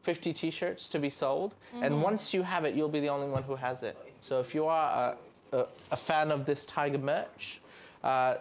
50 0.02 0.32
T-shirts 0.32 0.88
to 0.88 0.98
be 0.98 1.08
sold. 1.08 1.54
And 1.80 2.02
once 2.02 2.34
you 2.34 2.42
have 2.42 2.64
it, 2.64 2.74
you'll 2.74 2.88
be 2.88 3.00
the 3.00 3.08
only 3.08 3.28
one 3.28 3.44
who 3.44 3.54
has 3.54 3.84
it. 3.84 3.96
So 4.20 4.40
if 4.40 4.52
you 4.52 4.66
are 4.66 5.16
a, 5.52 5.56
a, 5.56 5.66
a 5.92 5.96
fan 5.96 6.32
of 6.32 6.44
this 6.44 6.64
tiger 6.64 6.98
merch, 6.98 7.60
uh, 8.02 8.36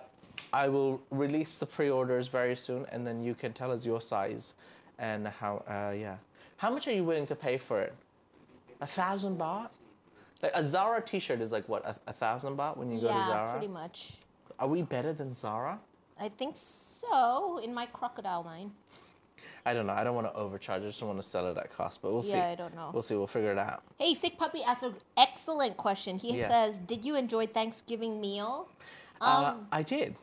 I 0.52 0.68
will 0.68 1.00
release 1.12 1.60
the 1.60 1.68
pre-orders 1.68 2.28
very 2.28 2.56
soon, 2.56 2.88
and 2.92 3.06
then 3.06 3.22
you 3.22 3.36
can 3.36 3.54
tell 3.54 3.72
us 3.72 3.86
your 3.86 4.02
size 4.02 4.56
and 4.98 5.28
how. 5.28 5.64
Uh, 5.68 5.94
yeah, 5.96 6.16
how 6.58 6.72
much 6.72 6.88
are 6.88 6.94
you 6.94 7.04
willing 7.04 7.28
to 7.28 7.36
pay 7.36 7.58
for 7.58 7.82
it? 7.82 7.94
A 8.82 8.88
thousand 8.88 9.38
baht? 9.38 9.70
Like 10.42 10.54
a 10.56 10.66
Zara 10.66 11.02
T-shirt 11.02 11.40
is 11.40 11.52
like 11.52 11.70
what 11.70 11.86
a, 11.86 11.96
a 12.08 12.14
thousand 12.14 12.58
baht 12.58 12.78
when 12.78 12.92
you 12.92 13.00
go 13.00 13.08
to 13.08 13.14
Zara. 13.14 13.20
Yeah, 13.20 13.28
Zara. 13.28 13.52
pretty 13.52 13.74
much. 13.74 14.14
Are 14.58 14.68
we 14.68 14.82
better 14.82 15.14
than 15.14 15.36
Zara? 15.36 15.80
I 16.20 16.30
think 16.30 16.56
so. 16.58 17.60
In 17.64 17.74
my 17.74 17.86
crocodile 17.88 18.44
mind. 18.44 18.72
I 19.68 19.74
don't 19.74 19.88
know. 19.88 19.94
I 19.94 20.04
don't 20.04 20.14
want 20.16 20.28
to 20.28 20.34
overcharge. 20.40 20.84
I 20.84 20.86
just 20.86 21.02
want 21.02 21.18
to 21.20 21.24
sell 21.28 21.48
it 21.48 21.58
at 21.58 21.72
cost, 21.76 22.02
but 22.02 22.14
we'll 22.14 22.22
see. 22.24 22.38
Yeah, 22.38 22.50
I 22.50 22.56
don't 22.56 22.76
know. 22.76 22.92
We'll 22.94 23.02
see. 23.02 23.16
We'll 23.16 23.26
figure 23.26 23.52
it 23.52 23.58
out. 23.58 23.82
Hey, 23.98 24.14
sick 24.14 24.38
puppy 24.38 24.64
asked 24.64 24.84
an 24.84 24.94
excellent 25.18 25.76
question. 25.76 26.20
He 26.20 26.38
Yeah. 26.38 26.48
says, 26.48 26.78
"Did 26.78 27.04
you 27.04 27.16
enjoy 27.16 27.48
Thanksgiving 27.48 28.22
meal?" 28.22 28.70
Um, 29.22 29.44
uh, 29.44 29.56
I 29.72 29.82
did. 29.82 30.16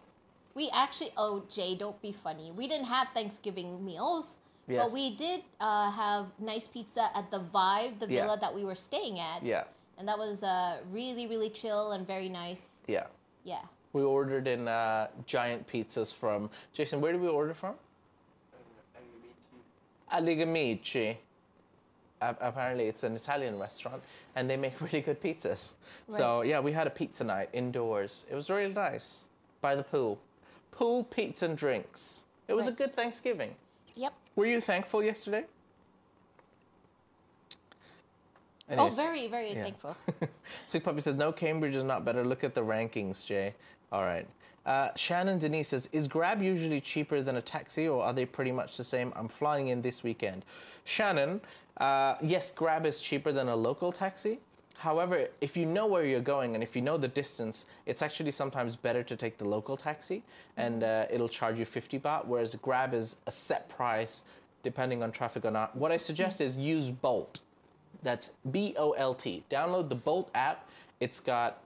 We 0.54 0.70
actually, 0.70 1.12
oh 1.16 1.42
Jay, 1.48 1.74
don't 1.74 2.00
be 2.00 2.12
funny. 2.12 2.52
We 2.52 2.68
didn't 2.68 2.86
have 2.86 3.08
Thanksgiving 3.14 3.84
meals, 3.84 4.38
Yes. 4.68 4.84
but 4.84 4.92
we 4.92 5.16
did 5.16 5.42
uh, 5.60 5.90
have 5.90 6.26
nice 6.38 6.68
pizza 6.68 7.10
at 7.16 7.30
the 7.30 7.40
Vibe, 7.40 7.98
the 7.98 8.06
Yeah. 8.06 8.22
villa 8.22 8.38
that 8.38 8.54
we 8.54 8.64
were 8.64 8.76
staying 8.76 9.18
at. 9.18 9.42
Yeah. 9.42 9.64
And 9.98 10.06
that 10.08 10.18
was 10.18 10.44
uh, 10.44 10.78
really, 10.90 11.26
really 11.26 11.50
chill 11.50 11.92
and 11.92 12.06
very 12.06 12.28
nice. 12.28 12.76
Yeah. 12.86 13.06
Yeah. 13.44 13.62
We 13.92 14.02
ordered 14.02 14.48
in 14.48 14.68
uh, 14.68 15.08
giant 15.26 15.66
pizzas 15.66 16.14
from 16.14 16.50
Jason. 16.72 17.00
Where 17.00 17.12
did 17.12 17.20
we 17.20 17.28
order 17.28 17.54
from? 17.54 17.74
Aligamici. 20.12 21.16
Apparently, 22.20 22.86
it's 22.86 23.02
an 23.02 23.16
Italian 23.16 23.58
restaurant, 23.58 24.02
and 24.36 24.48
they 24.48 24.56
make 24.56 24.80
really 24.80 25.00
good 25.00 25.20
pizzas. 25.20 25.72
Right. 26.08 26.18
So 26.18 26.42
yeah, 26.42 26.60
we 26.60 26.72
had 26.72 26.86
a 26.86 26.90
pizza 26.90 27.24
night 27.24 27.48
indoors. 27.52 28.26
It 28.30 28.34
was 28.34 28.48
really 28.48 28.72
nice 28.72 29.24
by 29.60 29.74
the 29.74 29.82
pool. 29.82 30.18
Pool, 30.70 31.04
pizza, 31.04 31.46
and 31.46 31.56
drinks. 31.56 32.24
It 32.48 32.54
was 32.54 32.66
a 32.66 32.72
good 32.72 32.94
Thanksgiving. 32.94 33.54
Yep. 33.94 34.12
Were 34.36 34.46
you 34.46 34.60
thankful 34.60 35.02
yesterday? 35.02 35.44
Oh, 38.70 38.74
Anyways, 38.74 38.96
very, 38.96 39.28
very 39.28 39.52
yeah. 39.52 39.62
thankful. 39.62 39.96
Sick 40.66 40.82
Puppy 40.82 41.00
says, 41.00 41.14
no, 41.14 41.30
Cambridge 41.30 41.76
is 41.76 41.84
not 41.84 42.04
better. 42.04 42.24
Look 42.24 42.42
at 42.42 42.54
the 42.54 42.62
rankings, 42.62 43.26
Jay. 43.26 43.54
All 43.92 44.02
right. 44.02 44.26
Uh, 44.64 44.88
Shannon 44.96 45.38
Denise 45.38 45.68
says, 45.68 45.88
is 45.92 46.08
Grab 46.08 46.40
usually 46.40 46.80
cheaper 46.80 47.20
than 47.20 47.36
a 47.36 47.42
taxi 47.42 47.86
or 47.88 48.02
are 48.02 48.12
they 48.12 48.24
pretty 48.24 48.52
much 48.52 48.76
the 48.76 48.84
same? 48.84 49.12
I'm 49.14 49.28
flying 49.28 49.68
in 49.68 49.82
this 49.82 50.02
weekend. 50.02 50.44
Shannon, 50.84 51.40
uh, 51.76 52.14
yes, 52.22 52.50
Grab 52.50 52.86
is 52.86 53.00
cheaper 53.00 53.32
than 53.32 53.48
a 53.48 53.56
local 53.56 53.92
taxi. 53.92 54.38
However, 54.78 55.28
if 55.40 55.56
you 55.56 55.66
know 55.66 55.86
where 55.86 56.04
you're 56.04 56.20
going 56.20 56.54
and 56.54 56.62
if 56.62 56.74
you 56.74 56.82
know 56.82 56.96
the 56.96 57.08
distance, 57.08 57.66
it's 57.86 58.02
actually 58.02 58.30
sometimes 58.30 58.76
better 58.76 59.02
to 59.02 59.16
take 59.16 59.36
the 59.36 59.48
local 59.48 59.76
taxi 59.76 60.22
and 60.56 60.82
uh, 60.84 61.06
it'll 61.10 61.28
charge 61.28 61.58
you 61.58 61.64
50 61.64 61.98
baht, 61.98 62.26
whereas 62.26 62.54
Grab 62.56 62.94
is 62.94 63.16
a 63.26 63.30
set 63.30 63.68
price 63.68 64.22
depending 64.62 65.02
on 65.02 65.10
traffic 65.10 65.44
or 65.44 65.50
not. 65.50 65.76
What 65.76 65.92
I 65.92 65.96
suggest 65.96 66.40
is 66.40 66.56
use 66.56 66.88
Bolt. 66.88 67.40
That's 68.02 68.30
B 68.50 68.74
O 68.78 68.92
L 68.92 69.14
T. 69.14 69.44
Download 69.50 69.88
the 69.88 69.94
Bolt 69.94 70.30
app. 70.34 70.68
It's 71.00 71.20
got, 71.20 71.58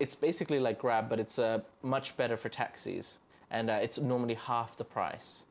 it's 0.00 0.14
basically 0.14 0.58
like 0.58 0.78
Grab, 0.78 1.08
but 1.08 1.20
it's 1.20 1.38
uh, 1.38 1.60
much 1.82 2.16
better 2.16 2.36
for 2.36 2.48
taxis, 2.48 3.18
and 3.50 3.70
uh, 3.70 3.78
it's 3.82 3.98
normally 3.98 4.34
half 4.34 4.76
the 4.76 4.84
price. 4.84 5.44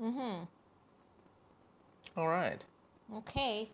Mm-hmm. 0.00 0.44
All 2.16 2.28
right. 2.28 2.62
okay. 3.16 3.68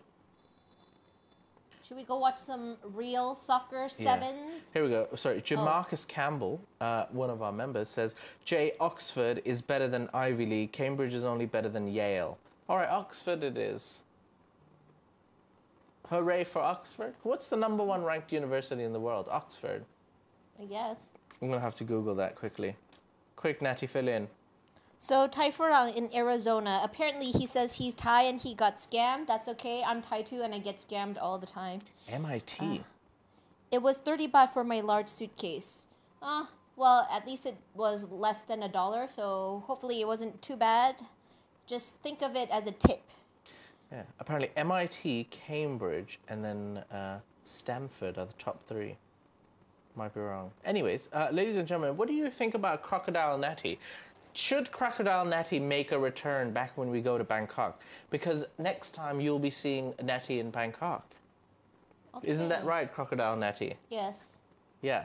Should 1.87 1.99
we 1.99 2.05
go 2.05 2.17
watch 2.17 2.39
some 2.39 2.77
real 2.95 3.35
soccer 3.35 3.83
Yeah. 3.83 3.89
sevens? 3.89 4.71
Here 4.73 4.83
we 4.85 4.89
go. 4.89 5.07
Sorry, 5.17 5.43
Jamarcus 5.43 6.09
Campbell, 6.09 6.59
uh, 6.81 7.05
one 7.11 7.29
of 7.29 7.43
our 7.43 7.53
members, 7.53 7.91
says 7.91 8.17
Jay 8.47 8.73
Oxford 8.81 9.43
is 9.45 9.61
better 9.61 9.87
than 9.87 10.09
Ivy 10.15 10.47
League. 10.47 10.73
Cambridge 10.73 11.13
is 11.13 11.27
only 11.27 11.45
better 11.45 11.69
than 11.69 11.87
Yale. 11.89 12.39
All 12.71 12.79
right, 12.79 12.89
Oxford 12.89 13.43
it 13.45 13.59
is. 13.59 14.01
Hooray 16.09 16.45
for 16.45 16.61
Oxford. 16.61 17.15
What's 17.23 17.49
the 17.49 17.57
number 17.57 17.83
one 17.83 18.05
ranked 18.05 18.33
university 18.33 18.83
in 18.83 18.93
the 18.93 19.01
world? 19.01 19.29
Oxford. 19.31 19.85
I 20.61 20.65
guess. 20.65 21.09
I'm 21.41 21.49
gonna 21.49 21.61
have 21.61 21.75
to 21.77 21.85
Google 21.85 22.15
that 22.17 22.35
quickly. 22.37 22.77
Quick, 23.37 23.63
Natty, 23.63 23.87
fill 23.87 24.09
in. 24.09 24.29
So 24.99 25.27
Tai 25.27 25.51
Furang 25.51 25.95
in 25.95 26.09
Arizona, 26.15 26.81
apparently 26.83 27.31
he 27.31 27.47
says 27.47 27.75
he's 27.75 27.95
Thai 27.95 28.23
and 28.23 28.41
he 28.41 28.55
got 28.55 28.77
scammed. 28.77 29.27
That's 29.27 29.49
okay. 29.49 29.83
I'm 29.83 30.01
Thai 30.01 30.23
too 30.23 30.43
and 30.43 30.55
I 30.55 30.59
get 30.59 30.77
scammed 30.77 31.17
all 31.21 31.39
the 31.39 31.47
time. 31.47 31.81
MIT. 32.09 32.83
It 33.71 33.83
was 33.83 33.99
30 33.99 34.29
baht 34.29 34.53
for 34.53 34.65
my 34.65 34.81
large 34.81 35.09
suitcase. 35.09 35.87
Ah, 36.23 36.49
well, 36.77 37.07
at 37.11 37.27
least 37.27 37.45
it 37.45 37.57
was 37.75 38.11
less 38.11 38.43
than 38.43 38.63
a 38.63 38.69
dollar, 38.69 39.09
so 39.09 39.63
hopefully 39.67 40.01
it 40.01 40.07
wasn't 40.07 40.41
too 40.41 40.57
bad. 40.57 40.97
Just 41.67 41.99
think 41.99 42.23
of 42.23 42.37
it 42.37 42.49
as 42.51 42.67
a 42.67 42.73
tip. 42.73 43.03
Yeah. 43.95 44.03
Apparently, 44.19 44.51
MIT, 44.57 45.29
Cambridge, 45.31 46.19
and 46.29 46.45
then 46.45 46.83
uh, 46.91 47.21
Stanford 47.45 48.19
are 48.19 48.27
the 48.27 48.33
top 48.35 48.65
three. 48.65 48.97
Might 49.95 50.13
be 50.13 50.21
wrong. 50.21 50.51
Anyways, 50.65 51.09
uh, 51.13 51.29
ladies 51.31 51.57
and 51.59 51.69
gentlemen, 51.69 51.97
what 51.97 52.09
do 52.09 52.15
you 52.15 52.29
think 52.29 52.55
about 52.55 52.83
Crocodile 52.83 53.39
Natty? 53.39 53.79
Should 54.33 54.73
Crocodile 54.73 55.25
Natty 55.25 55.61
make 55.61 55.93
a 55.93 55.99
return 55.99 56.51
back 56.51 56.77
when 56.77 56.91
we 56.91 57.01
go 57.01 57.17
to 57.17 57.23
Bangkok? 57.23 57.83
Because 58.11 58.45
next 58.59 58.91
time 58.97 59.21
you'll 59.21 59.39
be 59.39 59.51
seeing 59.51 59.95
Natty 60.03 60.41
in 60.41 60.51
Bangkok. 60.51 61.07
Isn't 62.25 62.49
that 62.49 62.65
right, 62.65 62.93
Crocodile 62.93 63.37
Natty? 63.37 63.75
Yes. 63.91 64.39
Yeah. 64.83 65.05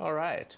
All 0.00 0.14
right. 0.14 0.56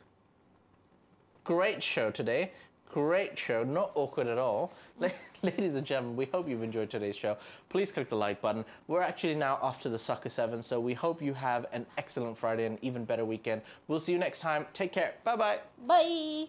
Great 1.45 1.83
show 1.83 2.11
today. 2.11 2.53
Great 2.93 3.39
show. 3.39 3.65
Not 3.65 3.93
awkward 3.95 4.27
at 4.27 4.39
all. 4.39 4.73
Ladies 5.43 5.77
and 5.77 5.87
gentlemen, 5.87 6.17
we 6.17 6.25
hope 6.27 6.49
you've 6.49 6.63
enjoyed 6.63 6.91
today's 6.91 7.17
show. 7.17 7.37
Please 7.69 7.93
click 7.93 8.09
the 8.09 8.17
like 8.17 8.41
button. 8.41 8.65
We're 8.87 9.03
actually 9.03 9.35
now 9.35 9.59
off 9.63 9.81
to 9.83 9.89
the 9.89 9.99
Soccer 9.99 10.29
7, 10.29 10.63
so 10.63 10.81
we 10.81 10.95
hope 10.95 11.23
you 11.23 11.35
have 11.35 11.67
an 11.73 11.87
excellent 11.97 12.37
Friday 12.37 12.65
and 12.65 12.79
even 12.83 13.05
better 13.05 13.25
weekend. 13.25 13.63
We'll 13.87 14.01
see 14.01 14.13
you 14.13 14.19
next 14.19 14.41
time. 14.41 14.67
Take 14.73 14.93
care. 14.93 15.15
Bye 15.25 15.37
bye. 15.37 15.59
Bye. 15.87 16.49